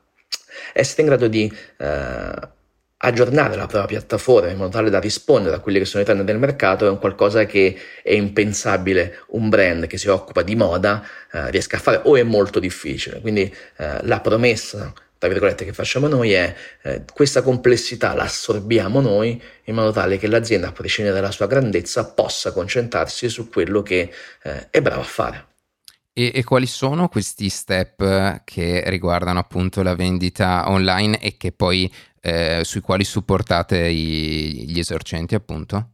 essere 0.73 1.03
in 1.03 1.09
grado 1.09 1.27
di 1.27 1.53
eh, 1.79 2.63
aggiornare 2.99 3.57
la 3.57 3.67
propria 3.67 3.99
piattaforma 3.99 4.51
in 4.51 4.57
modo 4.57 4.71
tale 4.71 4.91
da 4.91 4.99
rispondere 4.99 5.57
a 5.57 5.61
quelli 5.61 5.79
che 5.79 5.85
sono 5.85 6.03
i 6.03 6.07
trend 6.07 6.23
del 6.23 6.39
mercato 6.39 6.87
è 6.87 6.91
un 6.91 6.99
qualcosa 6.99 7.45
che 7.45 7.77
è 8.03 8.13
impensabile 8.13 9.25
un 9.29 9.49
brand 9.49 9.87
che 9.87 9.99
si 9.99 10.09
occupa 10.09 10.43
di 10.43 10.57
moda 10.57 11.05
eh, 11.33 11.51
riesca 11.51 11.77
a 11.77 11.81
fare 11.81 12.01
o 12.05 12.17
è 12.17 12.23
molto 12.23 12.61
difficile. 12.61 13.21
Quindi 13.21 13.55
eh, 13.77 13.99
la 14.03 14.21
promessa 14.21 14.93
tra 15.25 15.33
virgolette 15.33 15.65
che 15.65 15.73
facciamo 15.73 16.07
noi 16.07 16.33
è 16.33 16.55
eh, 16.83 17.05
questa 17.11 17.41
complessità 17.41 18.13
la 18.13 18.25
assorbiamo 18.25 19.01
noi 19.01 19.41
in 19.65 19.75
modo 19.75 19.91
tale 19.91 20.19
che 20.19 20.27
l'azienda 20.27 20.69
a 20.69 20.73
prescindere 20.73 21.17
dalla 21.17 21.31
sua 21.31 21.47
grandezza 21.47 22.13
possa 22.13 22.53
concentrarsi 22.53 23.31
su 23.31 23.49
quello 23.49 23.81
che 23.81 24.13
eh, 24.43 24.69
è 24.69 24.83
bravo 24.83 25.01
a 25.01 25.05
fare. 25.05 25.47
E, 26.13 26.31
e, 26.35 26.45
quali 26.45 26.67
sono 26.67 27.09
questi 27.09 27.49
step 27.49 28.43
che 28.45 28.83
riguardano 28.87 29.39
appunto 29.39 29.83
la 29.83 29.97
vendita 29.97 30.69
online 30.69 31.19
e 31.19 31.37
che 31.39 31.53
poi 31.53 31.91
eh, 32.25 32.63
sui 32.65 32.81
quali 32.81 33.05
supportate 33.05 33.77
i, 33.87 34.65
gli 34.67 34.79
esercenti, 34.79 35.35
appunto? 35.35 35.91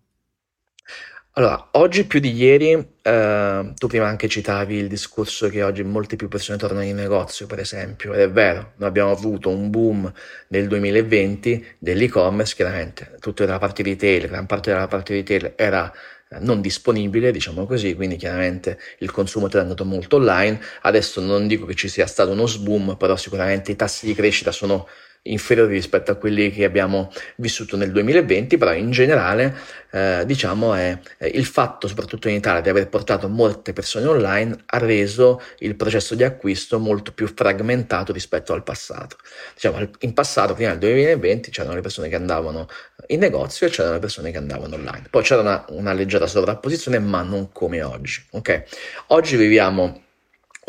Allora, 1.33 1.71
oggi 1.73 2.05
più 2.05 2.21
di 2.21 2.33
ieri, 2.33 2.73
eh, 3.03 3.73
tu 3.75 3.87
prima 3.89 4.07
anche 4.07 4.29
citavi 4.29 4.77
il 4.77 4.89
discorso 4.89 5.49
che 5.49 5.63
oggi 5.63 5.83
molte 5.83 6.15
più 6.15 6.29
persone 6.29 6.59
tornano 6.59 6.85
in 6.85 6.95
negozio, 6.95 7.47
per 7.47 7.59
esempio, 7.59 8.13
ed 8.13 8.21
è 8.21 8.31
vero, 8.31 8.75
noi 8.77 8.89
abbiamo 8.89 9.11
avuto 9.11 9.49
un 9.49 9.71
boom 9.71 10.13
nel 10.49 10.69
2020 10.69 11.77
dell'e-commerce, 11.79 12.55
chiaramente, 12.55 13.17
tutta 13.19 13.45
la 13.47 13.59
parte 13.59 13.83
retail, 13.83 14.29
gran 14.29 14.47
parte 14.47 14.71
della 14.71 14.87
parte 14.87 15.15
retail 15.15 15.55
era 15.57 15.93
eh, 16.29 16.39
non 16.39 16.61
disponibile, 16.61 17.33
diciamo 17.33 17.67
così, 17.67 17.95
quindi 17.95 18.15
chiaramente 18.17 18.79
il 18.99 19.11
consumo 19.11 19.49
è 19.51 19.59
andato 19.59 19.85
molto 19.85 20.17
online. 20.17 20.61
Adesso 20.83 21.21
non 21.21 21.49
dico 21.49 21.67
che 21.67 21.75
ci 21.75 21.89
sia 21.89 22.07
stato 22.07 22.31
uno 22.31 22.47
sboom, 22.47 22.97
però 22.97 23.17
sicuramente 23.17 23.73
i 23.73 23.77
tassi 23.77 24.07
di 24.07 24.15
crescita 24.15 24.53
sono 24.53 24.87
inferiori 25.23 25.75
rispetto 25.75 26.11
a 26.11 26.15
quelli 26.15 26.51
che 26.51 26.65
abbiamo 26.65 27.13
vissuto 27.37 27.77
nel 27.77 27.93
2020, 27.93 28.57
però 28.57 28.73
in 28.73 28.91
generale 28.91 29.55
eh, 29.91 30.23
diciamo 30.25 30.75
è 30.75 30.99
il 31.33 31.45
fatto, 31.45 31.89
soprattutto 31.89 32.29
in 32.29 32.37
Italia, 32.37 32.61
di 32.61 32.69
aver 32.71 32.89
portato 32.89 33.29
molte 33.29 33.73
persone 33.73 34.07
online 34.07 34.57
ha 34.67 34.79
reso 34.79 35.43
il 35.59 35.77
processo 35.77 36.15
di 36.15 36.25
acquisto 36.25 36.79
molto 36.79 37.13
più 37.13 37.27
fragmentato 37.27 38.13
rispetto 38.13 38.53
al 38.55 38.63
passato. 38.63 39.17
Diciamo, 39.55 39.91
in 40.01 40.15
passato, 40.15 40.55
prima 40.55 40.71
del 40.71 40.79
2020, 40.79 41.51
c'erano 41.51 41.75
le 41.75 41.83
persone 41.83 42.09
che 42.09 42.17
andavano 42.17 42.69
in 43.09 43.21
negozio 43.21 43.67
e 43.67 43.71
c'erano 43.71 43.95
le 43.95 44.01
persone 44.01 44.31
che 44.31 44.39
andavano 44.39 44.77
online. 44.77 45.09
Poi 45.11 45.23
c'era 45.23 45.43
una, 45.43 45.65
una 45.69 45.93
leggera 45.93 46.27
sovrapposizione, 46.27 46.99
ma 46.99 47.23
non 47.23 47.53
come 47.53 47.83
oggi. 47.83 48.25
Okay? 48.31 48.63
Oggi 49.09 49.37
viviamo 49.37 50.09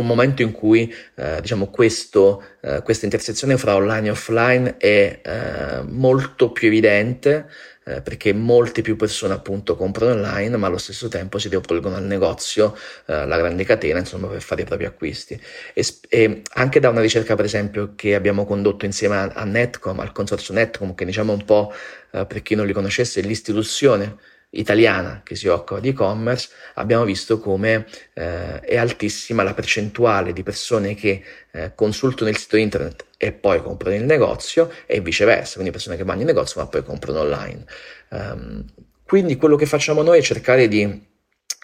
un 0.02 0.08
momento 0.08 0.42
in 0.42 0.52
cui 0.52 0.94
eh, 1.16 1.40
diciamo 1.42 1.68
questo, 1.68 2.44
eh, 2.62 2.82
questa 2.84 3.06
intersezione 3.06 3.58
fra 3.58 3.76
online 3.76 4.08
e 4.08 4.12
offline 4.12 4.78
è 4.78 5.22
eh, 5.24 5.82
molto 5.84 6.52
più 6.52 6.68
evidente 6.68 7.48
eh, 7.84 8.02
perché 8.02 8.32
molte 8.34 8.82
più 8.82 8.96
persone 8.96 9.34
appunto 9.34 9.76
comprano 9.76 10.12
online 10.14 10.56
ma 10.58 10.68
allo 10.68 10.78
stesso 10.78 11.08
tempo 11.08 11.40
si 11.40 11.50
rivolgono 11.50 11.96
al 11.96 12.04
negozio, 12.04 12.76
eh, 13.08 13.26
la 13.26 13.38
grande 13.38 13.64
catena 13.64 14.00
insomma 14.00 14.28
per 14.28 14.42
fare 14.42 14.62
i 14.62 14.66
propri 14.66 14.86
acquisti. 14.86 15.40
E, 15.74 15.86
e, 16.10 16.42
anche 16.54 16.80
da 16.80 16.90
una 16.90 17.02
ricerca 17.02 17.36
per 17.36 17.46
esempio 17.46 17.94
che 17.96 18.16
abbiamo 18.16 18.46
condotto 18.46 18.86
insieme 18.86 19.16
a, 19.18 19.32
a 19.34 19.44
Netcom, 19.46 20.00
al 20.00 20.12
consorzio 20.12 20.54
Netcom 20.54 20.94
che 20.94 21.06
diciamo 21.06 21.34
un 21.34 21.44
po' 21.44 21.74
eh, 22.12 22.26
per 22.26 22.42
chi 22.42 22.56
non 22.56 22.66
li 22.66 22.74
conoscesse 22.74 23.22
l'istituzione 23.22 24.18
italiana 24.52 25.22
che 25.24 25.36
si 25.36 25.48
occupa 25.48 25.80
di 25.80 25.90
e-commerce, 25.90 26.50
abbiamo 26.76 27.04
visto 27.04 27.40
come 27.40 27.86
eh, 28.14 28.60
è 28.60 28.78
altissima 28.78 29.44
la 29.44 29.54
percentuale 29.54 30.34
di 30.34 30.44
persone 30.44 30.94
che 30.96 31.24
eh, 31.52 31.72
consultano 31.76 32.30
il 32.30 32.38
sito 32.38 32.58
internet 32.58 33.06
e 33.18 33.32
poi 33.32 33.62
comprano 33.62 33.96
il 33.96 34.04
negozio 34.04 34.72
e 34.86 35.00
viceversa, 35.00 35.54
quindi 35.54 35.72
persone 35.72 35.96
che 35.96 36.04
vanno 36.04 36.22
in 36.22 36.28
negozio 36.28 36.62
ma 36.62 36.68
poi 36.68 36.84
comprano 36.84 37.20
online. 37.20 37.66
Um, 38.10 38.66
quindi 39.06 39.38
quello 39.38 39.56
che 39.56 39.66
facciamo 39.66 40.02
noi 40.02 40.20
è 40.20 40.22
cercare 40.22 40.68
di 40.68 40.84
uh, 40.86 41.04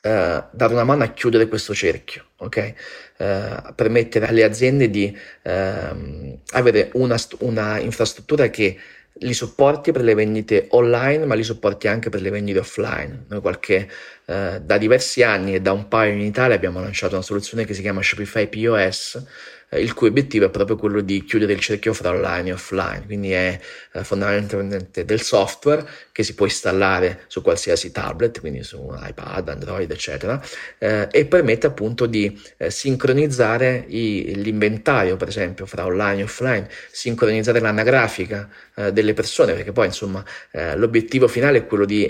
dare 0.04 0.74
una 0.74 0.84
mano 0.84 1.04
a 1.04 1.08
chiudere 1.08 1.48
questo 1.48 1.74
cerchio, 1.74 2.26
ok? 2.38 2.74
Uh, 3.18 3.74
permettere 3.74 4.28
alle 4.28 4.44
aziende 4.44 4.90
di 4.90 5.18
uh, 5.44 6.40
avere 6.52 6.90
una, 6.94 7.18
una 7.40 7.80
infrastruttura 7.80 8.50
che 8.50 8.78
li 9.20 9.34
supporti 9.34 9.92
per 9.92 10.04
le 10.04 10.14
vendite 10.14 10.68
online, 10.72 11.26
ma 11.26 11.36
li 11.36 11.44
supporti 11.44 11.88
anche 11.88 12.10
per 12.10 12.22
le 12.22 12.30
vendite 12.30 12.60
offline. 12.60 13.26
Noi 13.28 13.42
qualche, 13.42 13.90
eh, 14.26 14.62
da 14.62 14.78
diversi 14.78 15.24
anni 15.24 15.56
e 15.56 15.62
da 15.62 15.72
un 15.72 15.88
paio 15.88 16.14
in 16.14 16.22
Italia 16.22 16.56
abbiamo 16.56 16.80
lanciato 16.80 17.16
una 17.16 17.24
soluzione 17.24 17.66
che 17.66 17.74
si 17.74 17.82
chiama 17.82 18.02
Shopify 18.02 18.48
POS, 18.48 19.24
il 19.72 19.94
cui 19.94 20.08
obiettivo 20.08 20.46
è 20.46 20.50
proprio 20.50 20.78
quello 20.78 21.02
di 21.02 21.26
chiudere 21.26 21.52
il 21.52 21.60
cerchio 21.60 21.94
fra 21.94 22.10
online 22.10 22.50
e 22.50 22.54
offline, 22.54 23.04
quindi 23.06 23.32
è 23.34 23.60
eh, 23.92 24.04
fondamentalmente 24.04 25.04
del 25.04 25.22
software 25.22 25.86
che 26.14 26.24
si 26.24 26.36
può 26.36 26.46
installare 26.46 27.26
su 27.28 27.42
qualsiasi 27.42 27.92
tablet, 27.92 28.40
quindi 28.40 28.64
su 28.64 28.90
iPad, 28.90 29.50
Android, 29.50 29.92
eccetera, 29.92 30.42
eh, 30.78 31.10
e 31.12 31.26
permette 31.26 31.68
appunto 31.68 32.06
di 32.06 32.42
eh, 32.58 32.72
sincronizzare 32.72 33.84
i, 33.88 34.36
l'inventario, 34.42 35.18
per 35.18 35.28
esempio, 35.28 35.66
fra 35.66 35.86
online 35.86 36.22
e 36.22 36.24
offline, 36.24 36.70
sincronizzare 36.90 37.60
l'anagrafica 37.60 38.50
eh, 38.74 38.94
delle 38.94 39.14
persone, 39.14 39.54
perché 39.54 39.74
poi 39.74 39.88
insomma 39.88 40.24
eh, 40.52 40.78
l'obiettivo 40.78 41.28
finale 41.28 41.60
è 41.60 41.66
quello 41.66 41.86
di 41.86 42.10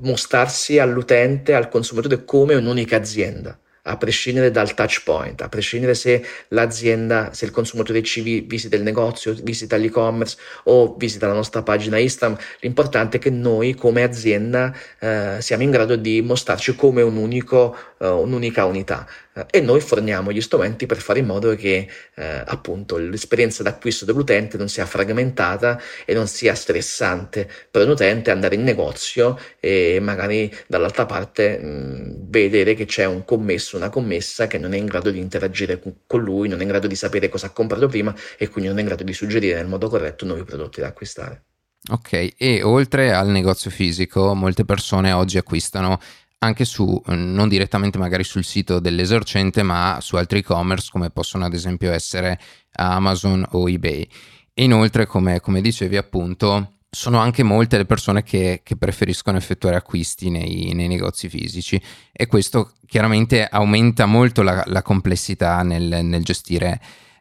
mostrarsi 0.00 0.78
all'utente, 0.78 1.52
al 1.52 1.68
consumatore 1.68 2.24
come 2.24 2.54
un'unica 2.54 2.96
azienda 2.96 3.58
a 3.86 3.96
prescindere 3.96 4.50
dal 4.50 4.74
touch 4.74 5.02
point, 5.04 5.40
a 5.40 5.48
prescindere 5.48 5.94
se 5.94 6.24
l'azienda, 6.48 7.32
se 7.32 7.44
il 7.44 7.50
consumatore 7.50 8.02
ci 8.02 8.40
visita 8.40 8.76
il 8.76 8.82
negozio, 8.82 9.34
visita 9.42 9.76
l'e-commerce 9.76 10.36
o 10.64 10.94
visita 10.96 11.26
la 11.26 11.34
nostra 11.34 11.62
pagina 11.62 11.98
Instagram, 11.98 12.38
l'importante 12.60 13.18
è 13.18 13.20
che 13.20 13.30
noi 13.30 13.74
come 13.74 14.02
azienda 14.02 14.74
eh, 14.98 15.36
siamo 15.40 15.62
in 15.62 15.70
grado 15.70 15.96
di 15.96 16.22
mostrarci 16.22 16.74
come 16.76 17.02
un 17.02 17.16
unico, 17.16 17.76
uh, 17.98 18.06
un'unica 18.06 18.64
unità 18.64 19.06
eh, 19.34 19.46
e 19.50 19.60
noi 19.60 19.80
forniamo 19.80 20.32
gli 20.32 20.40
strumenti 20.40 20.86
per 20.86 20.98
fare 20.98 21.18
in 21.18 21.26
modo 21.26 21.54
che 21.56 21.88
eh, 22.14 22.42
appunto 22.46 22.96
l'esperienza 22.96 23.62
d'acquisto 23.62 24.04
dell'utente 24.04 24.56
non 24.56 24.68
sia 24.68 24.86
fragmentata 24.86 25.80
e 26.04 26.14
non 26.14 26.26
sia 26.26 26.54
stressante 26.54 27.48
per 27.70 27.86
l'utente 27.86 28.30
andare 28.30 28.54
in 28.54 28.62
negozio 28.62 29.38
e 29.58 29.98
magari 30.00 30.52
dall'altra 30.66 31.06
parte 31.06 31.58
mh, 31.58 32.30
vedere 32.30 32.74
che 32.74 32.84
c'è 32.86 33.04
un 33.04 33.24
commesso, 33.24 33.73
una 33.76 33.90
commessa 33.90 34.46
che 34.46 34.58
non 34.58 34.72
è 34.72 34.76
in 34.76 34.86
grado 34.86 35.10
di 35.10 35.18
interagire 35.18 35.80
con 36.06 36.22
lui, 36.22 36.48
non 36.48 36.60
è 36.60 36.62
in 36.62 36.68
grado 36.68 36.86
di 36.86 36.96
sapere 36.96 37.28
cosa 37.28 37.46
ha 37.46 37.50
comprato 37.50 37.86
prima 37.88 38.14
e 38.38 38.48
quindi 38.48 38.68
non 38.68 38.78
è 38.78 38.80
in 38.82 38.86
grado 38.86 39.04
di 39.04 39.12
suggerire 39.12 39.56
nel 39.56 39.66
modo 39.66 39.88
corretto 39.88 40.24
nuovi 40.24 40.44
prodotti 40.44 40.80
da 40.80 40.88
acquistare. 40.88 41.44
Ok, 41.90 42.34
e 42.38 42.62
oltre 42.62 43.12
al 43.12 43.28
negozio 43.28 43.70
fisico, 43.70 44.34
molte 44.34 44.64
persone 44.64 45.12
oggi 45.12 45.36
acquistano 45.36 46.00
anche 46.38 46.64
su, 46.64 47.02
non 47.06 47.48
direttamente 47.48 47.98
magari 47.98 48.24
sul 48.24 48.44
sito 48.44 48.78
dell'esercente, 48.78 49.62
ma 49.62 49.98
su 50.00 50.16
altri 50.16 50.40
e-commerce 50.40 50.88
come 50.90 51.10
possono 51.10 51.44
ad 51.44 51.54
esempio 51.54 51.92
essere 51.92 52.38
Amazon 52.72 53.46
o 53.52 53.68
eBay. 53.68 54.06
Inoltre, 54.54 55.06
come, 55.06 55.40
come 55.40 55.60
dicevi 55.60 55.96
appunto, 55.96 56.74
sono 56.94 57.18
anche 57.18 57.42
molte 57.42 57.76
le 57.76 57.84
persone 57.84 58.22
che, 58.22 58.60
che 58.62 58.76
preferiscono 58.76 59.36
effettuare 59.36 59.76
acquisti 59.76 60.30
nei, 60.30 60.72
nei, 60.72 60.88
negozi 60.88 61.28
fisici 61.28 61.80
e 62.12 62.26
questo 62.26 62.72
chiaramente 62.86 63.46
aumenta 63.46 64.06
molto 64.06 64.42
la, 64.42 64.62
la 64.66 64.82
complessità 64.82 65.62
nel, 65.62 66.04
nel 66.04 66.22
gestire 66.22 66.80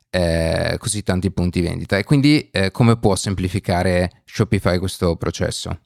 eh, 0.10 0.75
così 0.77 1.01
tanti 1.01 1.32
punti 1.32 1.62
vendita. 1.62 1.98
E 1.98 2.03
quindi 2.03 2.50
eh, 2.51 2.72
come 2.72 2.98
può 2.98 3.15
semplificare 3.15 4.22
Shopify 4.25 4.77
questo 4.77 5.15
processo? 5.15 5.77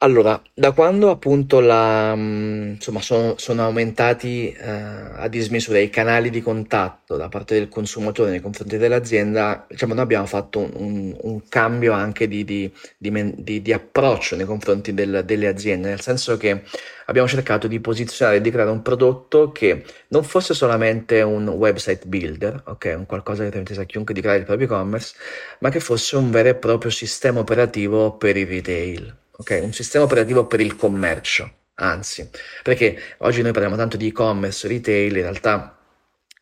Allora, 0.00 0.40
da 0.52 0.72
quando 0.72 1.08
appunto 1.10 1.58
la, 1.60 2.14
mh, 2.14 2.72
insomma, 2.74 3.00
sono, 3.00 3.34
sono 3.38 3.62
aumentati 3.64 4.50
eh, 4.52 4.68
a 4.70 5.26
dismisura 5.28 5.78
i 5.78 5.88
canali 5.88 6.28
di 6.28 6.42
contatto 6.42 7.16
da 7.16 7.28
parte 7.28 7.54
del 7.54 7.68
consumatore 7.70 8.28
nei 8.30 8.40
confronti 8.40 8.76
dell'azienda, 8.76 9.64
diciamo, 9.68 9.94
noi 9.94 10.02
abbiamo 10.02 10.26
fatto 10.26 10.58
un, 10.60 11.16
un- 11.22 11.48
cambio 11.48 11.92
anche 11.94 12.28
di, 12.28 12.44
di- 12.44 12.70
di 12.98 13.32
di- 13.36 13.62
di 13.62 13.72
approccio 13.72 14.36
nei 14.36 14.44
confronti 14.44 14.92
del- 14.92 15.22
delle 15.24 15.46
aziende, 15.48 15.88
nel 15.88 16.00
senso 16.02 16.36
che 16.36 16.62
abbiamo 17.06 17.26
cercato 17.28 17.66
di 17.66 17.80
posizionare 17.80 18.38
e 18.38 18.40
di 18.42 18.50
creare 18.50 18.70
un 18.70 18.82
prodotto 18.82 19.50
che 19.50 19.82
non 20.08 20.24
fosse 20.24 20.52
solamente 20.54 21.22
un 21.22 21.48
website 21.48 22.06
builder, 22.06 22.62
ok, 22.66 22.94
un 22.98 23.06
qualcosa 23.06 23.44
che 23.44 23.48
permettesse 23.50 23.80
a 23.80 23.84
chiunque 23.84 24.12
di 24.12 24.20
creare 24.20 24.40
il 24.40 24.44
proprio 24.44 24.66
e-commerce, 24.66 25.14
ma 25.60 25.70
che 25.70 25.80
fosse 25.80 26.16
un 26.16 26.30
vero 26.30 26.50
e 26.50 26.54
proprio 26.54 26.90
sistema 26.90 27.40
operativo 27.40 28.16
per 28.16 28.36
il 28.36 28.46
retail 28.46 29.16
ok? 29.36 29.60
Un 29.62 29.72
sistema 29.72 30.04
operativo 30.04 30.46
per 30.46 30.60
il 30.60 30.76
commercio, 30.76 31.50
anzi, 31.74 32.28
perché 32.62 32.98
oggi 33.18 33.42
noi 33.42 33.52
parliamo 33.52 33.76
tanto 33.76 33.96
di 33.96 34.08
e-commerce, 34.08 34.68
retail, 34.68 35.16
in 35.16 35.22
realtà 35.22 35.76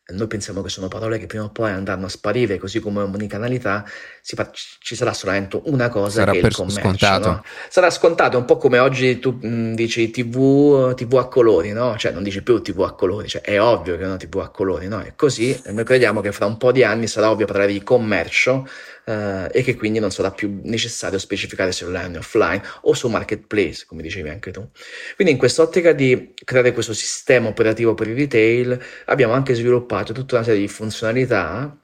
noi 0.07 0.27
pensiamo 0.27 0.61
che 0.61 0.69
sono 0.69 0.87
parole 0.87 1.17
che 1.17 1.25
prima 1.25 1.45
o 1.45 1.49
poi 1.49 1.71
andranno 1.71 2.05
a 2.05 2.09
sparire, 2.09 2.59
così 2.59 2.79
come 2.79 3.01
omnicanalità, 3.01 3.83
fa, 4.21 4.51
ci 4.51 4.95
sarà 4.95 5.13
solamente 5.13 5.59
una 5.63 5.89
cosa 5.89 6.19
sarà 6.19 6.31
che 6.31 6.37
il 6.37 6.53
commercio. 6.53 6.79
Scontato. 6.79 7.27
No? 7.27 7.43
Sarà 7.69 7.89
scontato, 7.89 8.37
un 8.37 8.45
po' 8.45 8.57
come 8.57 8.77
oggi 8.77 9.17
tu 9.17 9.39
mh, 9.41 9.73
dici 9.73 10.11
TV, 10.11 10.93
TV, 10.93 11.15
a 11.15 11.27
colori, 11.27 11.71
no? 11.71 11.97
Cioè 11.97 12.11
non 12.11 12.21
dici 12.21 12.43
più 12.43 12.61
TV 12.61 12.81
a 12.81 12.93
colori, 12.93 13.27
cioè 13.27 13.41
è 13.41 13.59
ovvio 13.59 13.97
che 13.97 14.03
è 14.03 14.05
una 14.05 14.17
TV 14.17 14.37
a 14.41 14.49
colori, 14.49 14.87
no? 14.87 15.03
E 15.03 15.13
così 15.15 15.59
noi 15.69 15.83
crediamo 15.83 16.21
che 16.21 16.31
fra 16.31 16.45
un 16.45 16.57
po' 16.57 16.71
di 16.71 16.83
anni 16.83 17.07
sarà 17.07 17.31
ovvio 17.31 17.47
parlare 17.47 17.71
di 17.71 17.81
commercio 17.81 18.67
eh, 19.05 19.47
e 19.51 19.63
che 19.63 19.75
quindi 19.75 19.99
non 19.99 20.11
sarà 20.11 20.31
più 20.31 20.59
necessario 20.63 21.19
specificare 21.19 21.71
se 21.71 21.85
online 21.85 22.17
o 22.17 22.19
offline 22.19 22.61
o 22.81 22.93
su 22.93 23.07
marketplace, 23.07 23.85
come 23.85 24.01
dicevi 24.01 24.29
anche 24.29 24.51
tu. 24.51 24.67
Quindi 25.15 25.33
in 25.33 25.39
quest'ottica 25.39 25.93
di 25.93 26.33
creare 26.43 26.73
questo 26.73 26.93
sistema 26.93 27.47
operativo 27.47 27.93
per 27.93 28.07
il 28.07 28.15
retail 28.15 28.79
abbiamo 29.05 29.33
anche 29.33 29.53
sviluppato 29.53 30.13
tutta 30.13 30.35
una 30.35 30.43
serie 30.43 30.59
di 30.59 30.67
funzionalità 30.67 31.77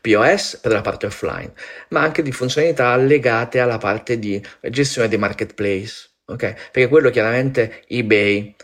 POS 0.00 0.58
per 0.60 0.72
la 0.72 0.80
parte 0.82 1.06
offline, 1.06 1.52
ma 1.88 2.02
anche 2.02 2.22
di 2.22 2.32
funzionalità 2.32 2.96
legate 2.96 3.60
alla 3.60 3.78
parte 3.78 4.18
di 4.18 4.42
gestione 4.68 5.08
dei 5.08 5.18
marketplace, 5.18 6.10
ok? 6.26 6.70
Perché 6.70 6.88
quello 6.88 7.10
chiaramente 7.10 7.84
eBay, 7.88 8.54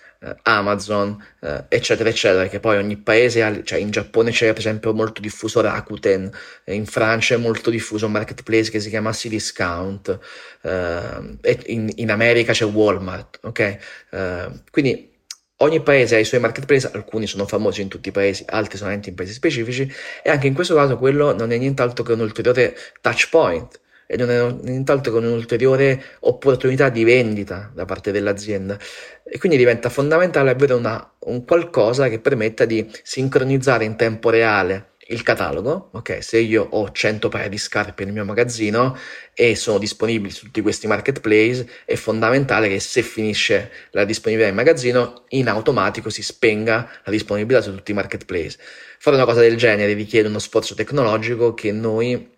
Amazon, 0.43 1.23
eh, 1.41 1.65
eccetera, 1.69 2.09
eccetera, 2.09 2.47
che 2.49 2.61
poi 2.61 2.77
ogni 2.77 2.97
paese 2.97 3.43
ha, 3.43 3.63
cioè 3.63 3.79
in 3.79 3.91
Giappone 3.91 4.31
c'è 4.31 4.49
per 4.49 4.59
esempio 4.59 4.93
molto 4.93 5.21
diffuso 5.21 5.61
Rakuten, 5.61 6.31
in 6.67 6.87
Francia 6.87 7.35
è 7.35 7.39
molto 7.39 7.71
diffuso 7.71 8.07
un 8.07 8.13
marketplace 8.13 8.71
che 8.71 8.81
si 8.81 8.89
chiama 8.89 9.11
Cdiscount, 9.11 10.19
eh, 10.63 11.59
in, 11.67 11.91
in, 11.97 12.11
America 12.11 12.53
c'è 12.53 12.65
Walmart, 12.65 13.41
ok? 13.43 13.79
Eh, 14.11 14.51
quindi 14.71 15.13
ogni 15.59 15.83
paese 15.83 16.17
ha 16.17 16.19
i 16.19 16.25
suoi 16.25 16.41
marketplace, 16.41 16.91
alcuni 16.93 17.27
sono 17.27 17.47
famosi 17.47 17.83
in 17.83 17.89
tutti 17.89 18.09
i 18.09 18.13
paesi, 18.13 18.45
altri 18.47 18.79
solamente 18.79 19.09
in 19.09 19.15
paesi 19.15 19.33
specifici, 19.33 19.91
e 20.23 20.31
anche 20.31 20.47
in 20.47 20.55
questo 20.55 20.75
caso 20.75 20.99
quello 20.99 21.35
non 21.35 21.53
è 21.53 21.57
nient'altro 21.57 22.05
che 22.05 22.13
un 22.13 22.21
ulteriore 22.21 22.77
touch 23.01 23.29
point 23.31 23.81
e 24.07 24.15
è 24.15 24.53
nient'altro 24.63 25.13
che 25.13 25.19
un'ulteriore 25.19 26.03
opportunità 26.21 26.89
di 26.89 27.05
vendita 27.05 27.71
da 27.75 27.85
parte 27.85 28.13
dell'azienda 28.13 28.79
e 29.25 29.39
quindi 29.39 29.59
diventa 29.59 29.89
fondamentale 29.89 30.51
avere 30.51 30.75
una, 30.75 31.13
un 31.21 31.45
qualcosa 31.45 32.09
che 32.09 32.21
permetta 32.21 32.65
di 32.65 32.89
sincronizzare 33.03 33.85
in 33.85 33.97
tempo 33.97 34.31
reale 34.31 34.95
il 35.09 35.23
catalogo, 35.23 35.91
ok? 35.93 36.23
Se 36.23 36.39
io 36.39 36.67
ho 36.69 36.91
100 36.91 37.29
paia 37.29 37.49
di 37.49 37.59
scarpe 37.59 38.05
nel 38.05 38.13
mio 38.13 38.25
magazzino 38.25 38.97
e 39.35 39.55
sono 39.55 39.79
disponibili 39.79 40.33
su 40.33 40.47
tutti 40.47 40.61
questi 40.63 40.87
marketplace, 40.87 41.69
è 41.85 41.95
fondamentale 41.95 42.69
che 42.69 42.81
se 42.81 43.03
finisce 43.03 43.71
la 43.91 44.05
disponibilità 44.05 44.53
del 44.53 44.65
magazzino, 44.65 45.25
in 45.29 45.49
automatico 45.49 46.11
si 46.11 46.23
spenga 46.23 46.89
la 47.05 47.11
disponibilità 47.11 47.63
su 47.63 47.73
tutti 47.73 47.93
i 47.93 47.95
marketplace. 47.95 48.59
Fare 48.99 49.17
una 49.17 49.25
cosa 49.27 49.41
del 49.41 49.57
genere 49.57 49.93
richiede 49.93 50.29
uno 50.29 50.41
sforzo 50.41 50.75
tecnologico 50.75 51.55
che 51.55 51.71
noi 51.71 52.35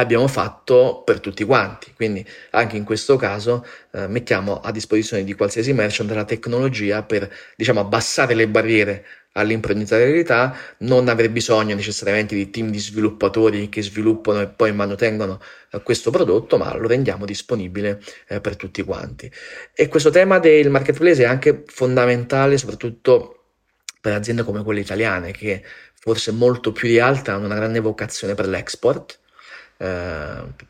abbiamo 0.00 0.28
fatto 0.28 1.02
per 1.04 1.20
tutti 1.20 1.44
quanti. 1.44 1.92
Quindi 1.94 2.24
anche 2.50 2.76
in 2.76 2.84
questo 2.84 3.16
caso 3.16 3.64
eh, 3.92 4.06
mettiamo 4.06 4.60
a 4.60 4.70
disposizione 4.70 5.24
di 5.24 5.34
qualsiasi 5.34 5.72
merchant 5.72 6.10
la 6.12 6.24
tecnologia 6.24 7.02
per 7.02 7.30
diciamo 7.56 7.80
abbassare 7.80 8.34
le 8.34 8.48
barriere 8.48 9.04
all'imprenditorialità, 9.32 10.56
non 10.78 11.08
aver 11.08 11.30
bisogno 11.30 11.74
necessariamente 11.74 12.34
di 12.34 12.50
team 12.50 12.70
di 12.70 12.78
sviluppatori 12.78 13.68
che 13.68 13.82
sviluppano 13.82 14.40
e 14.40 14.48
poi 14.48 14.72
manutengono 14.72 15.40
eh, 15.70 15.82
questo 15.82 16.10
prodotto, 16.10 16.56
ma 16.56 16.74
lo 16.76 16.88
rendiamo 16.88 17.24
disponibile 17.24 18.00
eh, 18.28 18.40
per 18.40 18.56
tutti 18.56 18.82
quanti. 18.82 19.30
E 19.74 19.88
questo 19.88 20.10
tema 20.10 20.38
del 20.38 20.70
marketplace 20.70 21.22
è 21.22 21.26
anche 21.26 21.62
fondamentale 21.66 22.58
soprattutto 22.58 23.34
per 24.00 24.12
aziende 24.12 24.44
come 24.44 24.62
quelle 24.62 24.80
italiane 24.80 25.32
che 25.32 25.62
forse 25.94 26.30
molto 26.32 26.72
più 26.72 26.88
di 26.88 26.98
altre 27.00 27.32
hanno 27.32 27.46
una 27.46 27.56
grande 27.56 27.80
vocazione 27.80 28.34
per 28.34 28.48
l'export. 28.48 29.18
Eh, 29.78 30.66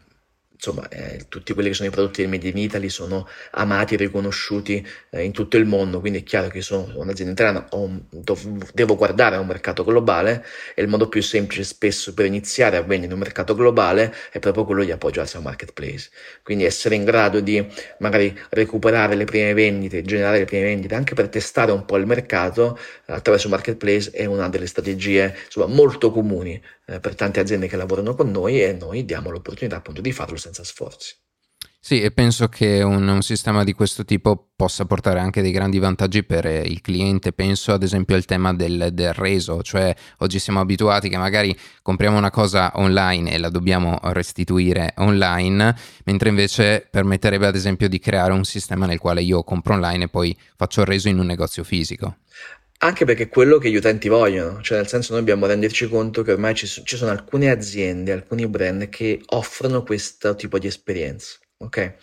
insomma, 0.58 0.88
eh, 0.88 1.26
tutti 1.28 1.52
quelli 1.54 1.68
che 1.68 1.74
sono 1.76 1.88
i 1.88 1.92
prodotti 1.92 2.20
del 2.20 2.30
Made 2.30 2.48
in 2.48 2.58
Italy 2.58 2.88
sono 2.88 3.28
amati 3.52 3.94
e 3.94 3.96
riconosciuti 3.96 4.84
eh, 5.10 5.22
in 5.22 5.30
tutto 5.30 5.56
il 5.56 5.66
mondo, 5.66 6.00
quindi 6.00 6.18
è 6.18 6.22
chiaro 6.24 6.48
che 6.48 6.62
sono 6.62 6.90
un'azienda 6.96 7.32
italiana, 7.32 7.68
un, 7.72 8.02
devo 8.74 8.96
guardare 8.96 9.36
a 9.36 9.40
un 9.40 9.46
mercato 9.46 9.84
globale 9.84 10.44
e 10.74 10.82
il 10.82 10.88
modo 10.88 11.08
più 11.08 11.22
semplice 11.22 11.62
spesso 11.62 12.12
per 12.12 12.26
iniziare 12.26 12.76
a 12.76 12.80
vendere 12.80 13.06
in 13.06 13.12
un 13.12 13.18
mercato 13.20 13.54
globale 13.54 14.12
è 14.32 14.40
proprio 14.40 14.64
quello 14.64 14.82
di 14.82 14.90
appoggiarsi 14.90 15.36
a 15.36 15.38
un 15.38 15.44
marketplace. 15.44 16.10
Quindi 16.42 16.64
essere 16.64 16.96
in 16.96 17.04
grado 17.04 17.38
di 17.40 17.64
magari 18.00 18.36
recuperare 18.50 19.14
le 19.14 19.24
prime 19.24 19.54
vendite, 19.54 20.02
generare 20.02 20.38
le 20.38 20.44
prime 20.44 20.64
vendite, 20.64 20.94
anche 20.96 21.14
per 21.14 21.28
testare 21.28 21.70
un 21.70 21.84
po' 21.84 21.96
il 21.96 22.06
mercato 22.06 22.76
attraverso 23.06 23.46
un 23.46 23.52
marketplace 23.52 24.10
è 24.10 24.24
una 24.24 24.48
delle 24.48 24.66
strategie 24.66 25.36
insomma, 25.44 25.66
molto 25.66 26.10
comuni 26.10 26.60
eh, 26.88 27.00
per 27.00 27.14
tante 27.14 27.38
aziende 27.38 27.68
che 27.68 27.76
lavorano 27.76 28.14
con 28.14 28.30
noi 28.30 28.62
e 28.62 28.72
noi 28.72 29.04
diamo 29.04 29.30
l'opportunità 29.30 29.76
appunto 29.76 30.00
di 30.00 30.10
farlo 30.10 30.36
senza 30.36 30.64
sforzi. 30.64 31.14
Sì, 31.80 32.02
e 32.02 32.10
penso 32.10 32.48
che 32.48 32.82
un, 32.82 33.06
un, 33.06 33.22
sistema 33.22 33.62
di 33.62 33.72
questo 33.72 34.04
tipo 34.04 34.50
possa 34.54 34.84
portare 34.84 35.20
anche 35.20 35.42
dei 35.42 35.52
grandi 35.52 35.78
vantaggi 35.78 36.24
per 36.24 36.44
il 36.44 36.80
cliente. 36.80 37.32
Penso 37.32 37.72
ad 37.72 37.82
esempio 37.82 38.16
al 38.16 38.24
tema 38.24 38.52
del, 38.52 38.88
del, 38.92 39.12
reso, 39.12 39.62
cioè 39.62 39.94
oggi 40.18 40.38
siamo 40.38 40.60
abituati 40.60 41.08
che 41.08 41.16
magari 41.16 41.56
compriamo 41.80 42.18
una 42.18 42.30
cosa 42.30 42.72
online 42.74 43.30
e 43.32 43.38
la 43.38 43.48
dobbiamo 43.48 43.98
restituire 44.02 44.92
online, 44.96 45.74
mentre 46.04 46.28
invece 46.30 46.86
permetterebbe 46.90 47.46
ad 47.46 47.54
esempio 47.54 47.88
di 47.88 48.00
creare 48.00 48.32
un 48.32 48.44
sistema 48.44 48.84
nel 48.84 48.98
quale 48.98 49.22
io 49.22 49.44
compro 49.44 49.74
online 49.74 50.04
e 50.04 50.08
poi 50.08 50.36
faccio 50.56 50.80
il 50.80 50.86
reso 50.86 51.08
in 51.08 51.18
un 51.18 51.26
negozio 51.26 51.64
fisico. 51.64 52.16
Anche 52.78 53.04
perché 53.04 53.24
è 53.24 53.28
quello 53.28 53.58
che 53.58 53.70
gli 53.70 53.76
utenti 53.76 54.08
vogliono, 54.08 54.60
cioè 54.62 54.78
nel 54.78 54.88
senso 54.88 55.12
noi 55.12 55.20
dobbiamo 55.20 55.46
renderci 55.46 55.88
conto 55.88 56.22
che 56.22 56.32
ormai 56.32 56.54
ci, 56.54 56.66
ci 56.66 56.96
sono 56.96 57.10
alcune 57.10 57.50
aziende, 57.50 58.12
alcuni 58.12 58.46
brand 58.48 58.88
che 58.88 59.20
offrono 59.26 59.82
questo 59.82 60.34
tipo 60.34 60.58
di 60.58 60.66
esperienza 60.66 61.38
ok? 61.58 61.94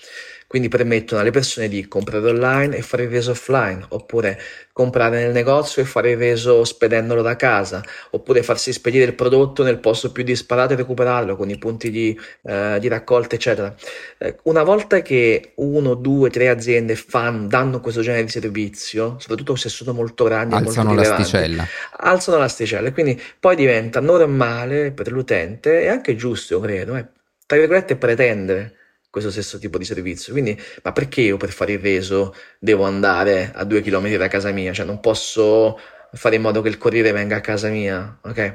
Quindi 0.48 0.68
permettono 0.68 1.22
alle 1.22 1.32
persone 1.32 1.68
di 1.68 1.88
comprare 1.88 2.30
online 2.30 2.78
e 2.78 2.82
fare 2.82 3.04
il 3.04 3.10
reso 3.10 3.32
offline, 3.32 3.86
oppure 3.90 4.40
comprare 4.72 5.24
nel 5.24 5.32
negozio 5.32 5.82
e 5.82 5.86
fare 5.86 6.12
il 6.12 6.18
reso 6.18 6.64
spedendolo 6.64 7.22
da 7.22 7.36
casa, 7.36 7.84
oppure 8.12 8.44
farsi 8.44 8.74
spedire 8.74 9.06
il 9.06 9.14
prodotto 9.14 9.64
nel 9.64 9.80
posto 9.80 10.12
più 10.12 10.24
disparato 10.24 10.74
e 10.74 10.76
recuperarlo 10.76 11.36
con 11.36 11.50
i 11.50 11.58
punti 11.58 11.90
di, 11.92 12.20
eh, 12.44 12.78
di 12.80 12.88
raccolta, 12.88 13.36
eccetera. 13.36 13.74
Eh, 14.18 14.38
una 14.44 14.64
volta 14.64 15.02
che 15.02 15.54
uno, 15.56 15.94
due, 15.94 16.30
tre 16.30 16.50
aziende 16.50 16.96
fan, 16.96 17.48
danno 17.48 17.80
questo 17.80 18.02
genere 18.02 18.24
di 18.24 18.32
servizio, 18.32 19.18
soprattutto 19.20 19.56
se 19.56 19.70
sono 19.70 19.94
molto 19.94 20.24
grandi, 20.26 20.56
alzano 20.56 20.94
molto 20.94 21.10
l'asticella. 21.10 21.66
Alzano 21.98 22.38
l'asticella 22.38 22.92
quindi 22.92 23.22
poi 23.40 23.56
diventa 23.56 24.00
normale 24.00 24.92
per 24.92 25.12
l'utente 25.12 25.82
e 25.82 25.88
anche 25.88 26.16
giusto, 26.16 26.56
io 26.56 26.60
credo, 26.62 26.96
eh, 26.96 27.06
tra 27.46 27.58
virgolette, 27.58 27.96
pretendere 27.98 28.74
questo 29.16 29.32
stesso 29.32 29.58
tipo 29.58 29.78
di 29.78 29.86
servizio. 29.86 30.34
Quindi, 30.34 30.60
ma 30.84 30.92
perché 30.92 31.22
io 31.22 31.38
per 31.38 31.52
fare 31.52 31.72
il 31.72 31.80
reso 31.80 32.36
devo 32.60 32.84
andare 32.84 33.52
a 33.56 33.64
due 33.64 33.82
chilometri 33.82 34.18
da 34.18 34.28
casa 34.28 34.52
mia? 34.52 34.74
Cioè, 34.74 34.86
non 34.86 35.00
posso 35.00 35.80
fare 36.12 36.36
in 36.36 36.42
modo 36.42 36.62
che 36.62 36.68
il 36.68 36.78
corriere 36.78 37.14
venga 37.14 37.38
a 37.38 37.42
casa 37.42 37.70
mia, 37.70 38.20
ok? 38.22 38.54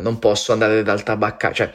Non 0.00 0.18
posso 0.18 0.52
andare 0.52 0.82
dal 0.82 1.04
tabaccaio, 1.04 1.54
cioè, 1.54 1.72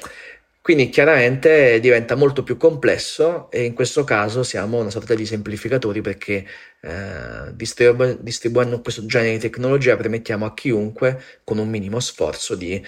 quindi 0.61 0.89
chiaramente 0.89 1.79
diventa 1.79 2.15
molto 2.15 2.43
più 2.43 2.57
complesso 2.57 3.49
e 3.51 3.63
in 3.63 3.73
questo 3.73 4.03
caso 4.03 4.43
siamo 4.43 4.79
una 4.79 4.89
sorta 4.89 5.13
di 5.13 5.25
semplificatori 5.25 6.01
perché 6.01 6.45
eh, 6.81 7.53
distribu- 7.53 8.19
distribuendo 8.19 8.81
questo 8.81 9.05
genere 9.05 9.33
di 9.33 9.39
tecnologia 9.39 9.95
permettiamo 9.95 10.45
a 10.45 10.53
chiunque 10.53 11.21
con 11.45 11.57
un 11.59 11.69
minimo 11.69 12.01
sforzo 12.01 12.55
di 12.55 12.73
eh, 12.73 12.83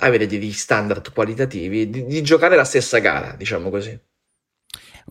avere 0.00 0.26
degli 0.26 0.52
standard 0.52 1.12
qualitativi, 1.12 1.90
di, 1.90 2.04
di 2.06 2.22
giocare 2.22 2.54
la 2.54 2.64
stessa 2.64 2.98
gara, 2.98 3.34
diciamo 3.36 3.70
così. 3.70 3.98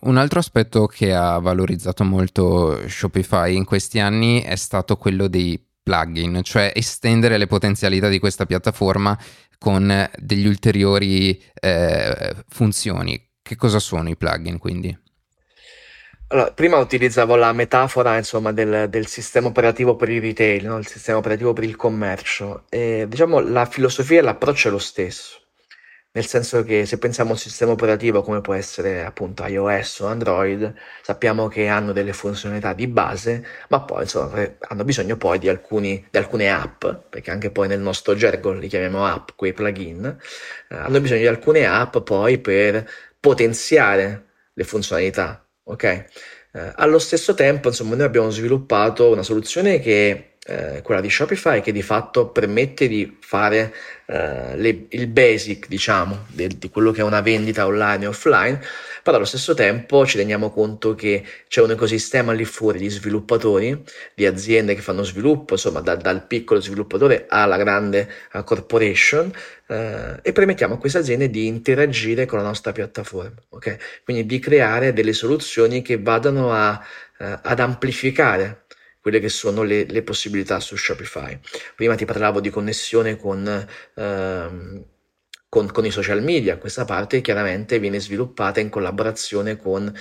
Un 0.01 0.17
altro 0.17 0.39
aspetto 0.39 0.85
che 0.87 1.13
ha 1.13 1.37
valorizzato 1.39 2.03
molto 2.03 2.87
Shopify 2.87 3.55
in 3.55 3.63
questi 3.63 3.99
anni 3.99 4.41
è 4.41 4.55
stato 4.55 4.97
quello 4.97 5.27
dei 5.27 5.63
plugin, 5.81 6.41
cioè 6.43 6.71
estendere 6.73 7.37
le 7.37 7.47
potenzialità 7.47 8.07
di 8.07 8.19
questa 8.19 8.45
piattaforma 8.45 9.17
con 9.57 10.09
degli 10.17 10.47
ulteriori 10.47 11.41
eh, 11.53 12.35
funzioni. 12.49 13.31
Che 13.41 13.55
cosa 13.55 13.79
sono 13.79 14.09
i 14.09 14.17
plugin 14.17 14.57
quindi? 14.57 14.97
Allora, 16.27 16.51
prima 16.51 16.77
utilizzavo 16.77 17.35
la 17.35 17.53
metafora 17.53 18.17
insomma, 18.17 18.51
del, 18.51 18.87
del 18.89 19.05
sistema 19.05 19.47
operativo 19.47 19.95
per 19.95 20.09
il 20.09 20.21
retail, 20.21 20.65
no? 20.65 20.77
il 20.79 20.87
sistema 20.87 21.19
operativo 21.19 21.53
per 21.53 21.65
il 21.65 21.75
commercio. 21.75 22.63
E, 22.69 23.05
diciamo 23.07 23.39
la 23.39 23.65
filosofia 23.65 24.19
e 24.19 24.21
l'approccio 24.23 24.69
è 24.69 24.71
lo 24.71 24.79
stesso 24.79 25.42
nel 26.15 26.27
senso 26.27 26.63
che 26.63 26.85
se 26.85 26.99
pensiamo 26.99 27.31
a 27.31 27.33
un 27.33 27.39
sistema 27.39 27.71
operativo 27.71 28.21
come 28.21 28.39
può 28.41 28.53
essere 28.53 29.03
appunto 29.03 29.43
iOS 29.45 29.99
o 30.01 30.05
Android, 30.07 30.73
sappiamo 31.01 31.47
che 31.47 31.67
hanno 31.67 31.91
delle 31.91 32.13
funzionalità 32.13 32.73
di 32.73 32.87
base, 32.87 33.43
ma 33.69 33.81
poi 33.81 34.03
insomma, 34.03 34.47
hanno 34.59 34.83
bisogno 34.83 35.17
poi 35.17 35.39
di, 35.39 35.49
alcuni, 35.49 36.05
di 36.11 36.17
alcune 36.19 36.51
app, 36.51 36.85
perché 37.09 37.31
anche 37.31 37.49
poi 37.49 37.67
nel 37.67 37.79
nostro 37.79 38.15
gergo 38.15 38.51
li 38.51 38.67
chiamiamo 38.67 39.05
app, 39.05 39.29
quei 39.35 39.53
plugin, 39.53 40.05
eh, 40.69 40.75
hanno 40.75 41.01
bisogno 41.01 41.21
di 41.21 41.27
alcune 41.27 41.65
app 41.65 41.97
poi 41.99 42.37
per 42.37 42.87
potenziare 43.19 44.27
le 44.53 44.63
funzionalità, 44.65 45.43
ok? 45.63 45.83
Eh, 46.55 46.71
allo 46.75 46.99
stesso 46.99 47.33
tempo, 47.33 47.69
insomma, 47.69 47.95
noi 47.95 48.05
abbiamo 48.05 48.29
sviluppato 48.29 49.09
una 49.11 49.23
soluzione 49.23 49.79
che 49.79 50.32
eh, 50.45 50.81
quella 50.81 50.99
di 50.99 51.09
Shopify 51.09 51.61
che 51.61 51.71
di 51.71 51.81
fatto 51.81 52.27
permette 52.27 52.87
di 52.87 53.17
fare 53.21 53.73
eh, 54.05 54.57
le, 54.57 54.85
il 54.89 55.07
basic, 55.07 55.67
diciamo, 55.67 56.25
de, 56.27 56.49
di 56.57 56.69
quello 56.69 56.91
che 56.91 56.99
è 56.99 57.03
una 57.03 57.21
vendita 57.21 57.65
online 57.65 58.03
e 58.03 58.07
offline, 58.07 58.59
però 59.01 59.17
allo 59.17 59.25
stesso 59.25 59.53
tempo 59.53 60.05
ci 60.05 60.17
rendiamo 60.17 60.51
conto 60.51 60.95
che 60.95 61.23
c'è 61.47 61.61
un 61.61 61.71
ecosistema 61.71 62.33
lì 62.33 62.43
fuori 62.43 62.79
di 62.79 62.89
sviluppatori, 62.89 63.81
di 64.13 64.25
aziende 64.25 64.75
che 64.75 64.81
fanno 64.81 65.03
sviluppo, 65.03 65.53
insomma, 65.53 65.79
da, 65.79 65.95
dal 65.95 66.27
piccolo 66.27 66.59
sviluppatore 66.59 67.25
alla 67.29 67.57
grande 67.57 68.09
uh, 68.33 68.43
corporation, 68.43 69.31
eh, 69.67 70.19
e 70.21 70.31
permettiamo 70.33 70.73
a 70.75 70.77
queste 70.77 70.97
aziende 70.97 71.29
di 71.29 71.47
interagire 71.47 72.25
con 72.25 72.39
la 72.39 72.45
nostra 72.45 72.73
piattaforma, 72.73 73.41
ok? 73.49 74.01
Quindi 74.03 74.25
di 74.25 74.39
creare 74.39 74.91
delle 74.91 75.13
soluzioni 75.13 75.81
che 75.81 75.97
vadano 76.01 76.51
a, 76.51 76.85
uh, 77.19 77.25
ad 77.41 77.59
amplificare 77.59 78.62
quelle 79.03 79.19
che 79.19 79.27
sono 79.27 79.63
le, 79.63 79.83
le, 79.83 80.01
possibilità 80.01 80.61
su 80.61 80.77
Shopify. 80.77 81.37
Prima 81.75 81.93
ti 81.95 82.05
parlavo 82.05 82.39
di 82.39 82.49
connessione 82.49 83.17
con, 83.17 83.67
ehm, 83.95 84.85
con, 85.49 85.71
con, 85.73 85.85
i 85.85 85.91
social 85.91 86.23
media, 86.23 86.57
questa 86.57 86.85
parte 86.85 87.19
chiaramente 87.19 87.79
viene 87.79 87.99
sviluppata 87.99 88.61
in 88.61 88.69
collaborazione 88.69 89.57
con 89.57 89.93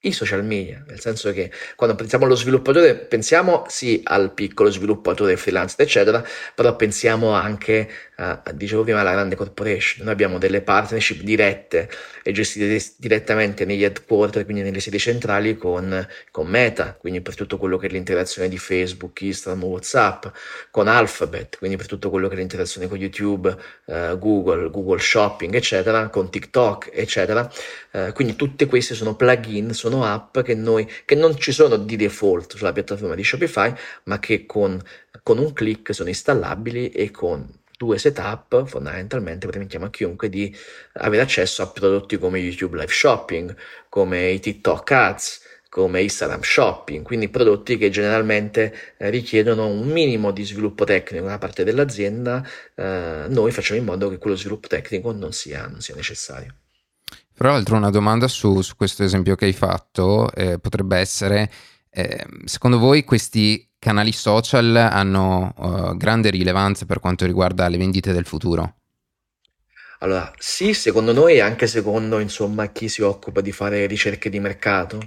i 0.00 0.12
social 0.12 0.44
media, 0.44 0.84
nel 0.86 1.00
senso 1.00 1.32
che 1.32 1.50
quando 1.74 1.96
pensiamo 1.96 2.24
allo 2.24 2.36
sviluppatore 2.36 2.94
pensiamo 2.94 3.64
sì 3.68 4.00
al 4.04 4.32
piccolo 4.32 4.70
sviluppatore 4.70 5.36
freelance 5.36 5.74
eccetera, 5.78 6.24
però 6.54 6.76
pensiamo 6.76 7.32
anche 7.32 7.88
uh, 8.18 8.52
dicevo 8.54 8.82
prima 8.82 9.00
alla 9.00 9.12
grande 9.12 9.36
corporation, 9.36 10.04
noi 10.04 10.12
abbiamo 10.12 10.38
delle 10.38 10.60
partnership 10.60 11.22
dirette 11.22 11.88
e 12.22 12.32
gestite 12.32 12.80
direttamente 12.96 13.64
negli 13.64 13.84
headquarter, 13.84 14.44
quindi 14.44 14.62
nelle 14.62 14.80
sedi 14.80 14.98
centrali 14.98 15.56
con, 15.56 16.06
con 16.30 16.46
Meta, 16.46 16.94
quindi 16.94 17.20
per 17.20 17.34
tutto 17.34 17.58
quello 17.58 17.76
che 17.76 17.86
è 17.86 17.90
l'interazione 17.90 18.48
di 18.48 18.58
Facebook, 18.58 19.20
Instagram, 19.20 19.64
Whatsapp, 19.64 20.26
con 20.70 20.88
Alphabet, 20.88 21.58
quindi 21.58 21.76
per 21.76 21.86
tutto 21.86 22.10
quello 22.10 22.28
che 22.28 22.34
è 22.34 22.38
l'interazione 22.38 22.88
con 22.88 22.98
YouTube, 22.98 23.48
uh, 23.86 24.18
Google, 24.18 24.70
Google 24.70 24.98
Shopping 24.98 25.54
eccetera, 25.54 26.08
con 26.08 26.30
TikTok 26.30 26.90
eccetera, 26.92 27.50
uh, 27.92 28.12
quindi 28.12 28.36
tutte 28.36 28.66
queste 28.66 28.94
sono 28.94 29.14
plugin, 29.14 29.72
sono 29.72 29.97
sono 29.98 30.04
app 30.04 30.38
che, 30.40 30.54
noi, 30.54 30.88
che 31.04 31.14
non 31.14 31.36
ci 31.36 31.52
sono 31.52 31.76
di 31.76 31.96
default 31.96 32.56
sulla 32.56 32.72
piattaforma 32.72 33.14
di 33.14 33.24
Shopify, 33.24 33.72
ma 34.04 34.18
che 34.18 34.46
con, 34.46 34.80
con 35.22 35.38
un 35.38 35.52
clic 35.52 35.92
sono 35.92 36.08
installabili 36.08 36.90
e 36.90 37.10
con 37.10 37.46
due 37.76 37.98
setup 37.98 38.66
fondamentalmente 38.66 39.46
permettiamo 39.46 39.86
a 39.86 39.90
chiunque 39.90 40.28
di 40.28 40.54
avere 40.94 41.22
accesso 41.22 41.62
a 41.62 41.68
prodotti 41.68 42.18
come 42.18 42.38
YouTube 42.38 42.76
Live 42.76 42.92
Shopping, 42.92 43.54
come 43.88 44.30
i 44.30 44.40
TikTok 44.40 44.90
Ads, 44.90 45.40
come 45.68 46.00
Instagram 46.02 46.40
Shopping, 46.42 47.04
quindi 47.04 47.28
prodotti 47.28 47.76
che 47.76 47.90
generalmente 47.90 48.94
eh, 48.96 49.10
richiedono 49.10 49.66
un 49.68 49.86
minimo 49.88 50.30
di 50.30 50.44
sviluppo 50.44 50.84
tecnico 50.84 51.26
da 51.26 51.38
parte 51.38 51.62
dell'azienda, 51.62 52.44
eh, 52.74 53.26
noi 53.28 53.52
facciamo 53.52 53.78
in 53.78 53.84
modo 53.84 54.08
che 54.08 54.18
quello 54.18 54.36
sviluppo 54.36 54.66
tecnico 54.66 55.12
non 55.12 55.32
sia, 55.32 55.66
non 55.66 55.80
sia 55.80 55.94
necessario. 55.94 56.54
Tra 57.38 57.52
l'altro 57.52 57.76
una 57.76 57.90
domanda 57.90 58.26
su, 58.26 58.62
su, 58.62 58.74
questo 58.74 59.04
esempio 59.04 59.36
che 59.36 59.44
hai 59.44 59.52
fatto 59.52 60.28
eh, 60.32 60.58
potrebbe 60.58 60.96
essere, 60.96 61.48
eh, 61.88 62.26
secondo 62.46 62.80
voi 62.80 63.04
questi 63.04 63.64
canali 63.78 64.10
social 64.10 64.74
hanno 64.74 65.54
uh, 65.56 65.96
grande 65.96 66.30
rilevanza 66.30 66.84
per 66.84 66.98
quanto 66.98 67.26
riguarda 67.26 67.68
le 67.68 67.76
vendite 67.76 68.12
del 68.12 68.26
futuro? 68.26 68.78
Allora, 70.00 70.32
sì, 70.36 70.74
secondo 70.74 71.12
noi 71.12 71.34
e 71.34 71.40
anche 71.40 71.68
secondo 71.68 72.18
insomma, 72.18 72.66
chi 72.72 72.88
si 72.88 73.02
occupa 73.02 73.40
di 73.40 73.52
fare 73.52 73.86
ricerche 73.86 74.30
di 74.30 74.40
mercato, 74.40 75.00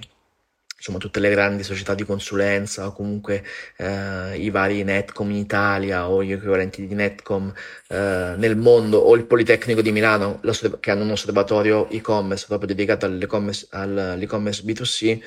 insomma 0.82 0.98
tutte 0.98 1.20
le 1.20 1.30
grandi 1.30 1.62
società 1.62 1.94
di 1.94 2.04
consulenza 2.04 2.88
o 2.88 2.92
comunque 2.92 3.44
eh, 3.76 4.36
i 4.36 4.50
vari 4.50 4.82
Netcom 4.82 5.30
in 5.30 5.36
Italia 5.36 6.08
o 6.08 6.24
gli 6.24 6.32
equivalenti 6.32 6.84
di 6.84 6.94
Netcom 6.94 7.52
eh, 7.86 8.34
nel 8.36 8.56
mondo 8.56 8.98
o 8.98 9.14
il 9.14 9.24
Politecnico 9.24 9.80
di 9.80 9.92
Milano 9.92 10.40
che 10.80 10.90
hanno 10.90 11.04
un 11.04 11.12
osservatorio 11.12 11.88
e-commerce 11.88 12.46
proprio 12.48 12.66
dedicato 12.66 13.06
all'e-commerce, 13.06 13.68
all'e-commerce 13.70 14.64
B2C 14.64 15.20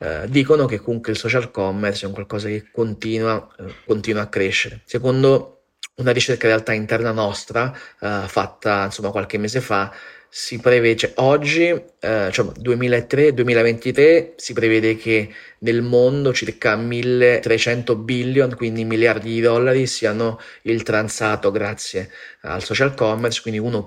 eh, 0.00 0.26
dicono 0.28 0.66
che 0.66 0.78
comunque 0.78 1.12
il 1.12 1.18
social 1.18 1.50
commerce 1.50 2.04
è 2.04 2.06
un 2.06 2.12
qualcosa 2.12 2.48
che 2.48 2.68
continua, 2.70 3.48
eh, 3.58 3.74
continua 3.86 4.22
a 4.22 4.28
crescere. 4.28 4.82
Secondo 4.84 5.62
una 5.94 6.12
ricerca 6.12 6.46
in 6.46 6.52
realtà 6.52 6.72
interna 6.74 7.10
nostra 7.10 7.74
eh, 8.00 8.24
fatta 8.26 8.84
insomma 8.84 9.10
qualche 9.10 9.38
mese 9.38 9.62
fa 9.62 9.90
si 10.32 10.58
prevede, 10.60 10.96
cioè, 10.96 11.12
oggi, 11.16 11.64
eh, 11.64 12.28
cioè 12.30 12.46
2003-2023, 12.60 14.34
si 14.36 14.52
prevede 14.52 14.96
che 14.96 15.28
nel 15.58 15.82
mondo 15.82 16.32
circa 16.32 16.76
1300 16.76 17.96
billion, 17.96 18.54
quindi 18.54 18.84
miliardi 18.84 19.34
di 19.34 19.40
dollari, 19.40 19.88
siano 19.88 20.40
il 20.62 20.84
transato 20.84 21.50
grazie 21.50 22.10
al 22.42 22.62
social 22.62 22.94
commerce, 22.94 23.42
quindi 23.42 23.58
1. 23.58 23.86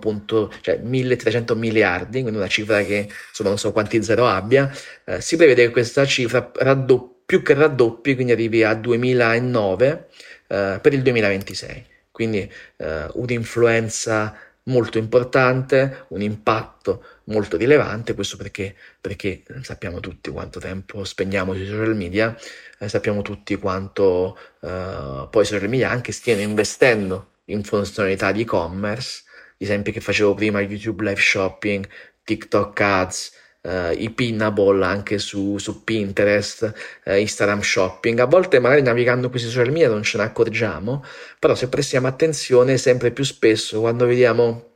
cioè 0.61 0.77
1300 0.83 1.55
miliardi, 1.55 2.21
quindi 2.21 2.37
una 2.37 2.47
cifra 2.49 2.83
che 2.83 3.07
insomma 3.29 3.49
non 3.49 3.57
so 3.57 3.71
quanti 3.71 4.03
zero 4.03 4.27
abbia. 4.27 4.69
Eh, 5.05 5.21
si 5.21 5.37
prevede 5.37 5.65
che 5.65 5.71
questa 5.71 6.05
cifra 6.05 6.51
raddoppi, 6.53 7.11
più 7.25 7.41
che 7.41 7.53
raddoppi, 7.53 8.15
quindi 8.15 8.33
arrivi 8.33 8.63
a 8.63 8.73
2009 8.73 10.07
eh, 10.47 10.79
per 10.81 10.93
il 10.93 11.01
2026. 11.01 11.85
Quindi 12.11 12.51
eh, 12.77 13.07
un'influenza 13.13 14.37
molto 14.65 14.97
importante, 14.97 16.05
un 16.09 16.21
impatto 16.21 17.03
molto 17.25 17.57
rilevante, 17.57 18.13
questo 18.13 18.37
perché, 18.37 18.75
perché 18.99 19.43
sappiamo 19.61 19.99
tutti 19.99 20.29
quanto 20.29 20.59
tempo 20.59 21.03
spegniamo 21.03 21.53
sui 21.53 21.65
social 21.65 21.95
media, 21.95 22.35
eh, 22.79 22.87
sappiamo 22.87 23.21
tutti 23.21 23.55
quanto 23.55 24.37
eh, 24.61 25.27
poi 25.29 25.43
i 25.43 25.45
social 25.45 25.69
media 25.69 25.89
anche 25.89 26.11
stiano 26.11 26.41
investendo 26.41 27.31
in 27.45 27.63
funzionalità 27.63 28.31
di 28.31 28.41
e-commerce, 28.41 29.23
gli 29.57 29.63
esempi 29.63 29.91
che 29.91 30.01
facevo 30.01 30.33
prima, 30.33 30.61
YouTube 30.61 31.03
Live 31.03 31.21
Shopping, 31.21 31.87
TikTok 32.23 32.79
Ads, 32.79 33.31
Uh, 33.63 33.93
i 33.97 34.09
pinnable 34.09 34.83
anche 34.83 35.19
su, 35.19 35.57
su 35.57 35.85
Pinterest, 35.85 36.73
uh, 37.05 37.13
Instagram 37.13 37.61
Shopping. 37.61 38.19
A 38.19 38.25
volte 38.25 38.59
magari 38.59 38.81
navigando 38.81 39.29
questi 39.29 39.47
social 39.47 39.71
media 39.71 39.87
non 39.87 40.03
ce 40.03 40.17
ne 40.17 40.25
accorgiamo, 40.25 41.01
però 41.39 41.55
se 41.55 41.69
prestiamo 41.69 42.07
attenzione 42.07 42.77
sempre 42.77 43.11
più 43.11 43.23
spesso 43.23 43.79
quando 43.79 44.05
vediamo 44.05 44.71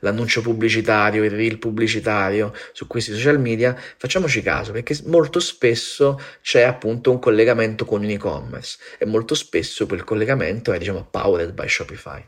l'annuncio 0.00 0.40
pubblicitario, 0.40 1.24
il 1.24 1.30
reel 1.30 1.58
pubblicitario 1.58 2.54
su 2.72 2.86
questi 2.86 3.12
social 3.12 3.40
media, 3.40 3.76
facciamoci 3.96 4.42
caso 4.42 4.72
perché 4.72 4.98
molto 5.06 5.40
spesso 5.40 6.20
c'è 6.42 6.62
appunto 6.62 7.10
un 7.10 7.18
collegamento 7.18 7.84
con 7.84 8.02
un 8.02 8.10
e-commerce 8.10 8.78
e 8.98 9.06
molto 9.06 9.34
spesso 9.34 9.86
quel 9.86 10.04
collegamento 10.04 10.72
è 10.72 10.78
diciamo 10.78 11.06
powered 11.10 11.52
by 11.52 11.68
Shopify. 11.68 12.24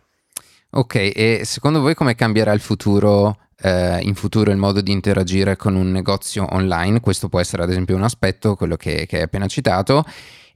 Ok, 0.73 0.95
e 0.95 1.43
secondo 1.45 1.81
voi 1.81 1.95
come 1.95 2.15
cambierà 2.15 2.53
il 2.53 2.61
futuro 2.61 3.49
eh, 3.63 4.01
in 4.03 4.15
futuro 4.15 4.51
il 4.51 4.57
modo 4.57 4.81
di 4.81 4.93
interagire 4.93 5.57
con 5.57 5.75
un 5.75 5.91
negozio 5.91 6.47
online, 6.51 7.01
questo 7.01 7.29
può 7.29 7.41
essere 7.41 7.63
ad 7.63 7.71
esempio 7.71 7.97
un 7.97 8.03
aspetto, 8.03 8.55
quello 8.55 8.77
che, 8.77 9.07
che 9.07 9.17
hai 9.17 9.23
appena 9.23 9.47
citato, 9.47 10.05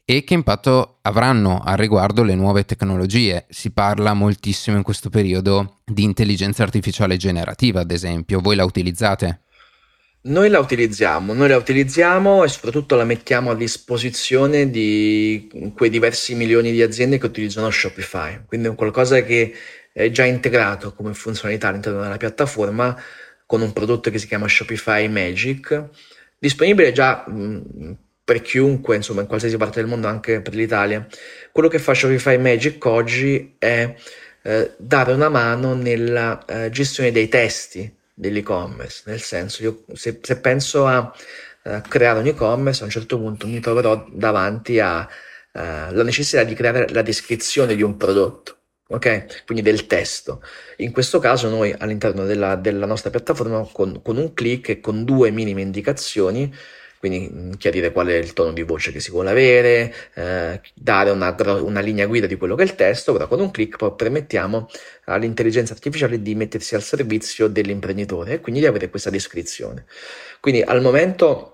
e 0.07 0.23
che 0.23 0.35
impatto 0.35 0.99
avranno 1.03 1.62
al 1.64 1.79
riguardo 1.79 2.23
le 2.23 2.35
nuove 2.35 2.64
tecnologie. 2.64 3.47
Si 3.49 3.71
parla 3.71 4.12
moltissimo 4.12 4.77
in 4.77 4.83
questo 4.83 5.09
periodo 5.09 5.81
di 5.85 6.03
intelligenza 6.03 6.62
artificiale 6.62 7.17
generativa, 7.17 7.81
ad 7.81 7.90
esempio, 7.90 8.40
voi 8.40 8.57
la 8.57 8.64
utilizzate? 8.64 9.40
Noi 10.27 10.49
la 10.49 10.59
utilizziamo, 10.59 11.35
noi 11.35 11.49
la 11.49 11.59
utilizziamo 11.59 12.45
e 12.45 12.49
soprattutto 12.49 12.97
la 12.97 13.05
mettiamo 13.05 13.51
a 13.51 13.55
disposizione 13.55 14.71
di 14.71 15.73
quei 15.77 15.90
diversi 15.90 16.35
milioni 16.35 16.73
di 16.73 16.81
aziende 16.81 17.19
che 17.19 17.27
utilizzano 17.27 17.71
Shopify, 17.71 18.40
quindi 18.47 18.69
è 18.69 18.75
qualcosa 18.75 19.23
che 19.23 19.53
è 19.95 20.11
già 20.11 20.25
integrato 20.25 20.93
come 20.93 21.15
funzionalità 21.15 21.69
all'interno 21.69 22.03
della 22.03 22.17
piattaforma 22.17 23.01
con 23.47 23.63
un 23.63 23.73
prodotto 23.73 24.11
che 24.11 24.19
si 24.19 24.27
chiama 24.27 24.49
Shopify 24.49 25.07
Magic, 25.07 25.85
disponibile 26.37 26.91
già 26.91 27.25
mh, 27.29 27.97
per 28.25 28.43
chiunque, 28.43 28.97
insomma, 28.97 29.21
in 29.21 29.29
qualsiasi 29.29 29.57
parte 29.57 29.79
del 29.81 29.89
mondo, 29.89 30.09
anche 30.09 30.41
per 30.41 30.55
l'Italia. 30.55 31.07
Quello 31.53 31.69
che 31.69 31.79
fa 31.79 31.95
Shopify 31.95 32.39
Magic 32.39 32.85
oggi 32.87 33.55
è 33.57 33.95
eh, 34.43 34.73
dare 34.79 35.13
una 35.13 35.29
mano 35.29 35.75
nella 35.75 36.45
eh, 36.45 36.71
gestione 36.71 37.13
dei 37.13 37.29
testi 37.29 37.95
dell'e-commerce, 38.13 39.05
nel 39.07 39.21
senso, 39.21 39.63
io 39.63 39.85
se, 39.93 40.19
se 40.21 40.41
penso 40.41 40.87
a 40.89 41.15
eh, 41.63 41.83
creare 41.89 42.19
un 42.19 42.27
e-commerce, 42.27 42.83
a 42.83 42.87
un 42.87 42.91
certo 42.91 43.17
punto 43.17 43.47
mi 43.47 43.61
troverò 43.61 44.05
davanti 44.11 44.81
alla 44.81 45.09
eh, 45.53 46.03
necessità 46.03 46.43
di 46.43 46.55
creare 46.55 46.89
la 46.89 47.03
descrizione 47.03 47.77
di 47.77 47.83
un 47.83 47.97
prodotto 47.97 48.59
ok? 48.88 49.44
Quindi 49.47 49.62
del 49.62 49.87
testo. 49.87 50.42
In 50.79 50.92
questo 50.92 51.18
caso 51.18 51.49
noi 51.49 51.75
all'interno 51.77 52.25
della, 52.25 52.57
della 52.57 52.87
nostra 52.87 53.11
piattaforma 53.11 53.66
con, 53.73 54.03
con, 54.03 54.16
un 54.16 54.35
clic 54.35 54.68
e 54.68 54.81
con 54.81 55.05
due 55.05 55.31
minime 55.31 55.62
indicazioni, 55.62 56.53
quindi 56.99 57.31
mm, 57.33 57.53
chiarire 57.53 57.92
qual 57.92 58.09
è 58.09 58.14
il 58.14 58.33
tono 58.33 58.53
di 58.53 58.62
voce 58.62 58.92
che 58.92 59.01
si 59.01 59.11
vuole 59.11 59.31
avere, 59.31 59.94
eh, 60.14 60.61
dare 60.75 61.11
una, 61.11 61.35
una, 61.61 61.81
linea 61.81 62.07
guida 62.07 62.27
di 62.27 62.37
quello 62.37 62.55
che 62.55 62.62
è 62.62 62.66
il 62.66 62.75
testo, 62.75 63.12
però 63.12 63.29
con 63.29 63.40
un 63.40 63.51
clic 63.51 63.77
poi 63.77 63.92
permettiamo 63.94 64.68
all'intelligenza 65.05 65.73
artificiale 65.73 66.23
di 66.23 66.35
mettersi 66.35 66.75
al 66.75 66.83
servizio 66.83 67.49
dell'imprenditore 67.49 68.35
e 68.35 68.40
quindi 68.40 68.61
di 68.61 68.66
avere 68.66 68.90
questa 68.90 69.11
descrizione. 69.11 69.87
Quindi 70.40 70.62
al 70.62 70.81
momento 70.81 71.51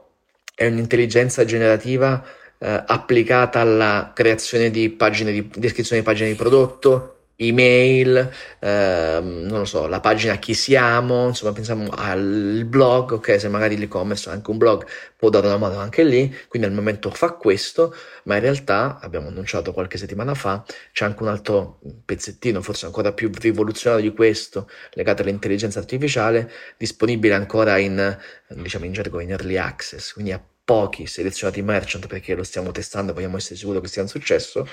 è 0.55 0.67
un'intelligenza 0.67 1.45
generativa 1.45 2.25
eh, 2.59 2.85
applicata 2.87 3.61
alla 3.61 4.13
creazione 4.15 4.71
di 4.71 4.91
pagine 4.91 5.33
di 5.33 5.51
descrizione 5.57 6.03
di 6.03 6.07
pagine 6.07 6.29
di 6.29 6.35
prodotto, 6.35 7.20
email, 7.41 8.31
ehm, 8.59 9.47
non 9.47 9.59
lo 9.61 9.65
so, 9.65 9.87
la 9.87 10.01
pagina 10.01 10.37
chi 10.37 10.55
siamo, 10.55 11.29
insomma 11.29 11.53
pensiamo 11.53 11.89
al 11.91 12.65
blog, 12.67 13.13
ok, 13.13 13.41
se 13.41 13.49
magari 13.49 13.77
l'e-commerce 13.79 14.29
ha 14.29 14.33
anche 14.33 14.51
un 14.51 14.59
blog 14.59 14.87
può 15.17 15.29
dare 15.29 15.47
una 15.47 15.59
mano 15.59 15.79
anche 15.79 16.03
lì, 16.03 16.35
quindi 16.49 16.67
al 16.67 16.75
momento 16.75 17.11
fa 17.11 17.33
questo, 17.33 17.95
ma 18.25 18.37
in 18.37 18.41
realtà 18.41 18.99
abbiamo 19.03 19.29
annunciato 19.29 19.73
qualche 19.73 19.99
settimana 19.99 20.35
fa, 20.35 20.65
c'è 20.93 21.05
anche 21.05 21.23
un 21.23 21.29
altro 21.29 21.79
pezzettino, 22.07 22.63
forse 22.63 22.87
ancora 22.87 23.13
più 23.13 23.31
rivoluzionario 23.33 24.09
di 24.09 24.15
questo, 24.17 24.69
legato 24.93 25.21
all'intelligenza 25.21 25.79
artificiale, 25.79 26.51
disponibile 26.79 27.35
ancora 27.35 27.77
in, 27.77 28.19
diciamo 28.49 28.87
in 28.87 28.93
gergo, 28.93 29.21
in 29.21 29.31
early 29.31 29.57
access, 29.57 30.13
quindi 30.13 30.33
a 30.33 30.43
pochi 30.65 31.07
selezionati 31.07 31.61
merchant 31.63 32.07
perché 32.07 32.35
lo 32.35 32.45
stiamo 32.45 32.71
testando, 32.71 33.13
vogliamo 33.13 33.37
essere 33.37 33.57
sicuri 33.57 33.81
che 33.81 33.89
sia 33.89 34.03
un 34.03 34.09
successo, 34.09 34.67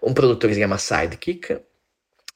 un 0.00 0.12
prodotto 0.12 0.46
che 0.46 0.52
si 0.52 0.58
chiama 0.58 0.78
Sidekick, 0.78 1.62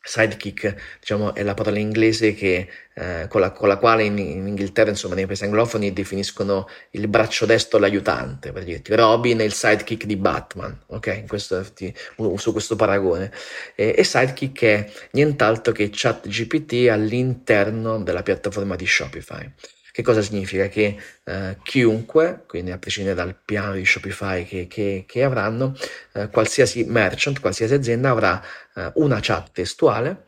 Sidekick, 0.05 0.99
diciamo, 0.99 1.33
è 1.33 1.45
la 1.45 1.55
parola 1.55 1.79
inglese 1.79 2.35
che, 2.35 2.69
eh, 2.93 3.27
con, 3.29 3.41
la, 3.41 3.53
con, 3.53 3.69
la, 3.69 3.77
quale 3.77 4.03
in, 4.03 4.19
in, 4.19 4.47
Inghilterra, 4.49 4.91
insomma, 4.91 5.15
nei 5.15 5.27
paesi 5.27 5.45
anglofoni 5.45 5.93
definiscono 5.93 6.69
il 6.91 7.07
braccio 7.07 7.47
destro 7.47 7.79
l'aiutante, 7.79 8.51
per 8.51 8.65
dirti. 8.65 8.95
Robin 8.97 9.39
è 9.39 9.45
il 9.45 9.53
sidekick 9.53 10.05
di 10.05 10.17
Batman, 10.17 10.77
ok? 10.87 11.27
Questo, 11.27 11.65
ti, 11.73 11.95
uso 12.17 12.51
questo 12.51 12.75
paragone. 12.75 13.31
E, 13.77 13.95
e 13.97 14.03
Sidekick 14.03 14.63
è 14.63 14.91
nient'altro 15.13 15.73
che 15.73 15.89
ChatGPT 15.93 16.89
all'interno 16.91 18.03
della 18.03 18.23
piattaforma 18.23 18.75
di 18.75 18.87
Shopify. 18.87 19.51
Che 19.93 20.03
cosa 20.03 20.23
significa? 20.23 20.69
Che 20.69 20.97
eh, 21.25 21.59
chiunque, 21.63 22.45
quindi 22.47 22.71
a 22.71 22.79
prescindere 22.79 23.15
dal 23.15 23.37
piano 23.37 23.75
di 23.75 23.85
Shopify 23.85 24.45
che, 24.47 24.67
che, 24.67 25.05
che 25.07 25.23
avranno, 25.23 25.77
eh, 26.15 26.29
qualsiasi 26.31 26.85
merchant, 26.85 27.41
qualsiasi 27.41 27.75
azienda 27.75 28.11
avrà 28.11 28.43
eh, 28.75 28.91
una 28.95 29.19
chat 29.21 29.51
testuale 29.53 30.25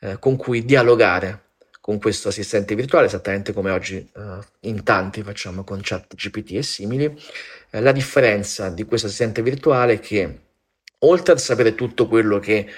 eh, 0.00 0.18
con 0.18 0.36
cui 0.36 0.64
dialogare 0.64 1.42
con 1.80 1.98
questo 1.98 2.28
assistente 2.28 2.74
virtuale, 2.74 3.06
esattamente 3.06 3.52
come 3.52 3.70
oggi 3.70 3.96
eh, 3.96 4.38
in 4.60 4.82
tanti 4.82 5.22
facciamo 5.22 5.62
con 5.64 5.80
chat 5.82 6.14
GPT 6.14 6.52
e 6.52 6.62
simili. 6.62 7.04
Eh, 7.70 7.80
la 7.80 7.92
differenza 7.92 8.68
di 8.68 8.84
questo 8.84 9.06
assistente 9.06 9.42
virtuale 9.42 9.92
è 9.94 10.00
che 10.00 10.38
oltre 11.00 11.34
a 11.34 11.36
sapere 11.36 11.74
tutto 11.74 12.08
quello 12.08 12.40
che 12.40 12.68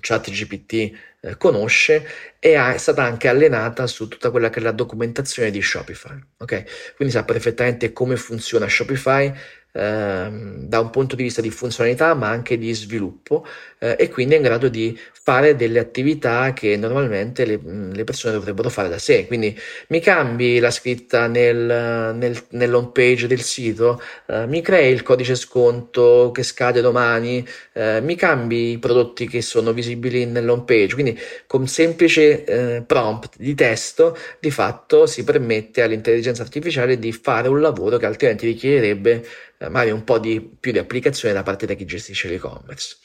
ChatGPT 0.00 0.92
eh, 1.22 1.36
conosce 1.36 2.06
e 2.38 2.54
è 2.54 2.76
stata 2.78 3.04
anche 3.04 3.28
allenata 3.28 3.86
su 3.86 4.08
tutta 4.08 4.30
quella 4.30 4.50
che 4.50 4.58
è 4.58 4.62
la 4.62 4.72
documentazione 4.72 5.50
di 5.50 5.62
Shopify. 5.62 6.18
Ok? 6.38 6.94
Quindi 6.96 7.14
sa 7.14 7.24
perfettamente 7.24 7.92
come 7.92 8.16
funziona 8.16 8.68
Shopify, 8.68 9.32
Ehm, 9.74 10.66
da 10.66 10.80
un 10.80 10.90
punto 10.90 11.16
di 11.16 11.22
vista 11.22 11.40
di 11.40 11.48
funzionalità 11.48 12.12
ma 12.12 12.28
anche 12.28 12.58
di 12.58 12.74
sviluppo 12.74 13.46
eh, 13.78 13.96
e 13.98 14.10
quindi 14.10 14.34
è 14.34 14.36
in 14.36 14.42
grado 14.42 14.68
di 14.68 14.98
fare 15.12 15.56
delle 15.56 15.78
attività 15.78 16.52
che 16.52 16.76
normalmente 16.76 17.46
le, 17.46 17.58
le, 17.90 18.04
persone 18.04 18.34
dovrebbero 18.34 18.68
fare 18.68 18.90
da 18.90 18.98
sé 18.98 19.26
quindi 19.26 19.58
mi 19.88 20.00
cambi 20.00 20.58
la 20.58 20.70
scritta 20.70 21.26
nel, 21.26 22.14
nel, 22.14 22.38
nell'home 22.50 22.90
page 22.92 23.26
del 23.26 23.40
sito 23.40 24.02
eh, 24.26 24.46
mi 24.46 24.60
crei 24.60 24.92
il 24.92 25.02
codice 25.02 25.36
sconto 25.36 26.30
che 26.34 26.42
scade 26.42 26.82
domani 26.82 27.46
eh, 27.72 28.02
mi 28.02 28.14
cambi 28.14 28.72
i 28.72 28.78
prodotti 28.78 29.26
che 29.26 29.40
sono 29.40 29.72
visibili 29.72 30.26
nell'home 30.26 30.64
page 30.64 30.92
quindi 30.92 31.11
con 31.46 31.66
semplice 31.66 32.44
eh, 32.44 32.82
prompt 32.82 33.36
di 33.38 33.54
testo 33.54 34.16
di 34.38 34.50
fatto 34.50 35.06
si 35.06 35.24
permette 35.24 35.82
all'intelligenza 35.82 36.42
artificiale 36.42 36.98
di 36.98 37.12
fare 37.12 37.48
un 37.48 37.60
lavoro 37.60 37.96
che 37.96 38.06
altrimenti 38.06 38.46
richiederebbe 38.46 39.26
eh, 39.58 39.68
magari 39.68 39.90
un 39.90 40.04
po' 40.04 40.18
di, 40.18 40.40
più 40.40 40.72
di 40.72 40.78
applicazione 40.78 41.34
da 41.34 41.42
parte 41.42 41.66
di 41.66 41.76
chi 41.76 41.84
gestisce 41.84 42.28
l'e-commerce. 42.28 42.96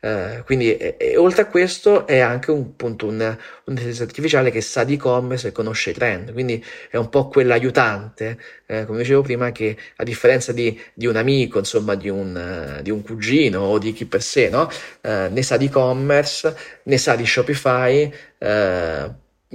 Uh, 0.00 0.44
quindi 0.44 0.76
e, 0.76 0.96
e, 0.98 1.16
oltre 1.16 1.42
a 1.42 1.46
questo 1.46 2.06
è 2.06 2.18
anche 2.18 2.50
un, 2.50 2.60
appunto, 2.60 3.06
un, 3.06 3.14
un'intelligenza 3.64 4.02
artificiale 4.02 4.50
che 4.50 4.60
sa 4.60 4.84
di 4.84 4.94
e-commerce 4.94 5.48
e 5.48 5.52
conosce 5.52 5.90
i 5.90 5.92
trend, 5.94 6.32
quindi 6.32 6.62
è 6.90 6.96
un 6.96 7.08
po' 7.08 7.28
quell'aiutante, 7.28 8.38
eh, 8.66 8.84
come 8.84 8.98
dicevo 8.98 9.22
prima, 9.22 9.50
che 9.50 9.76
a 9.96 10.04
differenza 10.04 10.52
di, 10.52 10.78
di 10.92 11.06
un 11.06 11.16
amico, 11.16 11.58
insomma 11.58 11.94
di 11.94 12.10
un, 12.10 12.76
uh, 12.78 12.82
di 12.82 12.90
un, 12.90 13.02
cugino 13.02 13.60
o 13.60 13.78
di 13.78 13.92
chi 13.92 14.04
per 14.04 14.22
sé, 14.22 14.50
no? 14.50 14.68
uh, 15.02 15.32
ne 15.32 15.42
sa 15.42 15.56
di 15.56 15.66
e-commerce, 15.66 16.54
ne 16.82 16.98
sa 16.98 17.16
di 17.16 17.24
Shopify, 17.24 18.12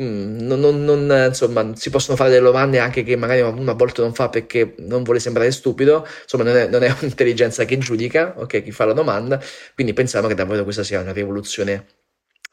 Mm, 0.02 0.40
non, 0.42 0.60
non, 0.62 0.86
non, 0.86 1.26
insomma, 1.28 1.76
si 1.76 1.90
possono 1.90 2.16
fare 2.16 2.30
delle 2.30 2.44
domande 2.46 2.80
anche 2.80 3.04
che 3.04 3.18
magari 3.18 3.42
uno 3.42 3.72
a 3.72 3.74
volte 3.74 4.02
non 4.02 4.14
fa 4.14 4.30
perché 4.30 4.76
non 4.78 5.04
vuole 5.04 5.20
sembrare 5.20 5.52
stupido, 5.52 6.06
insomma 6.24 6.44
non 6.44 6.56
è, 6.56 6.68
non 6.70 6.84
è 6.84 6.90
un'intelligenza 7.02 7.66
che 7.66 7.78
giudica, 7.78 8.34
ok, 8.38 8.64
chi 8.64 8.72
fa 8.72 8.86
la 8.86 8.94
domanda, 8.94 9.42
quindi 9.74 9.92
pensiamo 9.94 10.28
che 10.28 10.36
davvero 10.36 10.64
questa 10.64 10.84
sia 10.84 11.02
una 11.02 11.12
rivoluzione 11.12 11.86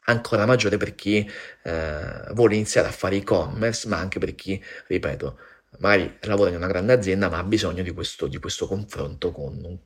ancora 0.05 0.45
maggiore 0.45 0.77
per 0.77 0.95
chi 0.95 1.29
eh, 1.63 2.33
vuole 2.33 2.55
iniziare 2.55 2.87
a 2.89 2.91
fare 2.91 3.15
e-commerce, 3.17 3.87
ma 3.87 3.97
anche 3.97 4.19
per 4.19 4.35
chi, 4.35 4.61
ripeto, 4.87 5.39
magari 5.79 6.17
lavora 6.21 6.49
in 6.49 6.55
una 6.57 6.67
grande 6.67 6.93
azienda 6.93 7.29
ma 7.29 7.37
ha 7.39 7.43
bisogno 7.43 7.83
di 7.83 7.91
questo, 7.91 8.27
di 8.27 8.37
questo 8.39 8.67
confronto 8.67 9.31
con 9.31 9.53
un, 9.63 9.77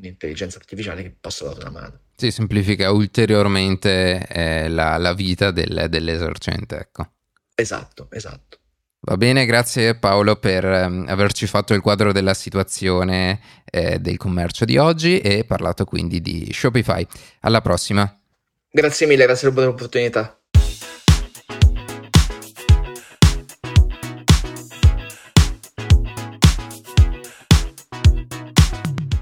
un'intelligenza 0.00 0.58
artificiale 0.58 1.02
che 1.02 1.14
possa 1.18 1.44
dare 1.44 1.60
una 1.60 1.70
mano. 1.70 2.00
Si 2.16 2.30
semplifica 2.30 2.90
ulteriormente 2.90 4.26
eh, 4.26 4.68
la, 4.68 4.96
la, 4.96 5.14
vita 5.14 5.50
del, 5.50 5.86
dell'esercente, 5.88 6.76
ecco. 6.76 7.12
Esatto, 7.54 8.08
esatto. 8.10 8.58
Va 9.02 9.16
bene, 9.16 9.46
grazie 9.46 9.94
Paolo 9.94 10.36
per 10.36 10.62
um, 10.64 11.06
averci 11.08 11.46
fatto 11.46 11.72
il 11.72 11.80
quadro 11.80 12.12
della 12.12 12.34
situazione 12.34 13.40
eh, 13.64 13.98
del 13.98 14.18
commercio 14.18 14.66
di 14.66 14.76
oggi 14.76 15.20
e 15.20 15.44
parlato 15.44 15.86
quindi 15.86 16.20
di 16.20 16.50
Shopify. 16.52 17.06
Alla 17.40 17.62
prossima. 17.62 18.14
Grazie 18.70 19.06
mille, 19.06 19.24
grazie 19.24 19.50
per 19.52 19.64
l'opportunità. 19.64 20.39